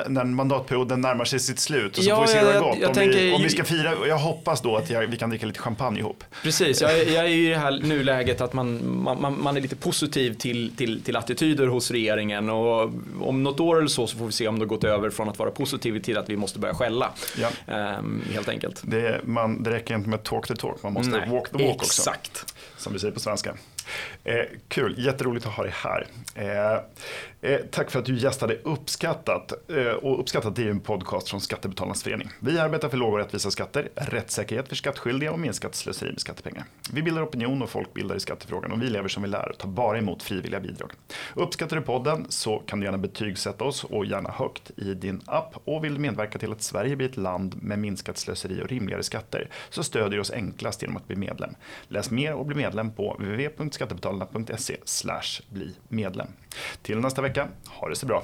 [0.07, 1.97] när mandatperioden närmar sig sitt slut.
[1.97, 2.77] Och så ja, får vi se hur det har gått.
[2.79, 5.29] Jag, om, tänker, vi, om vi ska fira, jag hoppas då att jag, vi kan
[5.29, 6.23] dricka lite champagne ihop.
[6.43, 10.33] Precis, jag, jag är i det här nuläget att man, man, man är lite positiv
[10.33, 12.49] till, till, till attityder hos regeringen.
[12.49, 15.09] Och om något år eller så så får vi se om det har gått över
[15.09, 17.11] från att vara positiv till att vi måste börja skälla.
[17.41, 17.73] Ja.
[17.73, 18.81] Ehm, helt enkelt.
[18.83, 21.75] Det, man, det räcker inte med talk the talk, man måste Nej, walk the walk
[21.75, 21.81] exakt.
[21.81, 22.01] också.
[22.01, 22.54] Exakt.
[22.77, 23.55] Som vi säger på svenska.
[24.23, 26.07] Eh, kul, jätteroligt att ha dig här.
[26.35, 26.79] Eh,
[27.45, 29.71] Eh, tack för att du gästade Uppskattat.
[29.71, 32.29] Eh, och Uppskattat är en podcast från Skattebetalarnas förening.
[32.39, 36.63] Vi arbetar för låga och rättvisa skatter, rättssäkerhet för skattskyldiga och minskat slöseri med skattepengar.
[36.91, 39.69] Vi bildar opinion och folkbildar i skattefrågan och vi lever som vi lär och tar
[39.69, 40.91] bara emot frivilliga bidrag.
[41.33, 45.55] Uppskattar du podden så kan du gärna betygsätta oss och gärna högt i din app.
[45.65, 49.03] Och vill du medverka till att Sverige blir ett land med minskat slöseri och rimligare
[49.03, 51.55] skatter så stödjer du oss enklast genom att bli medlem.
[51.87, 53.15] Läs mer och bli medlem på
[53.75, 54.77] www.skattebetalarna.se
[55.49, 56.27] bli medlem.
[56.81, 58.23] Till nästa vecka, ha det så bra.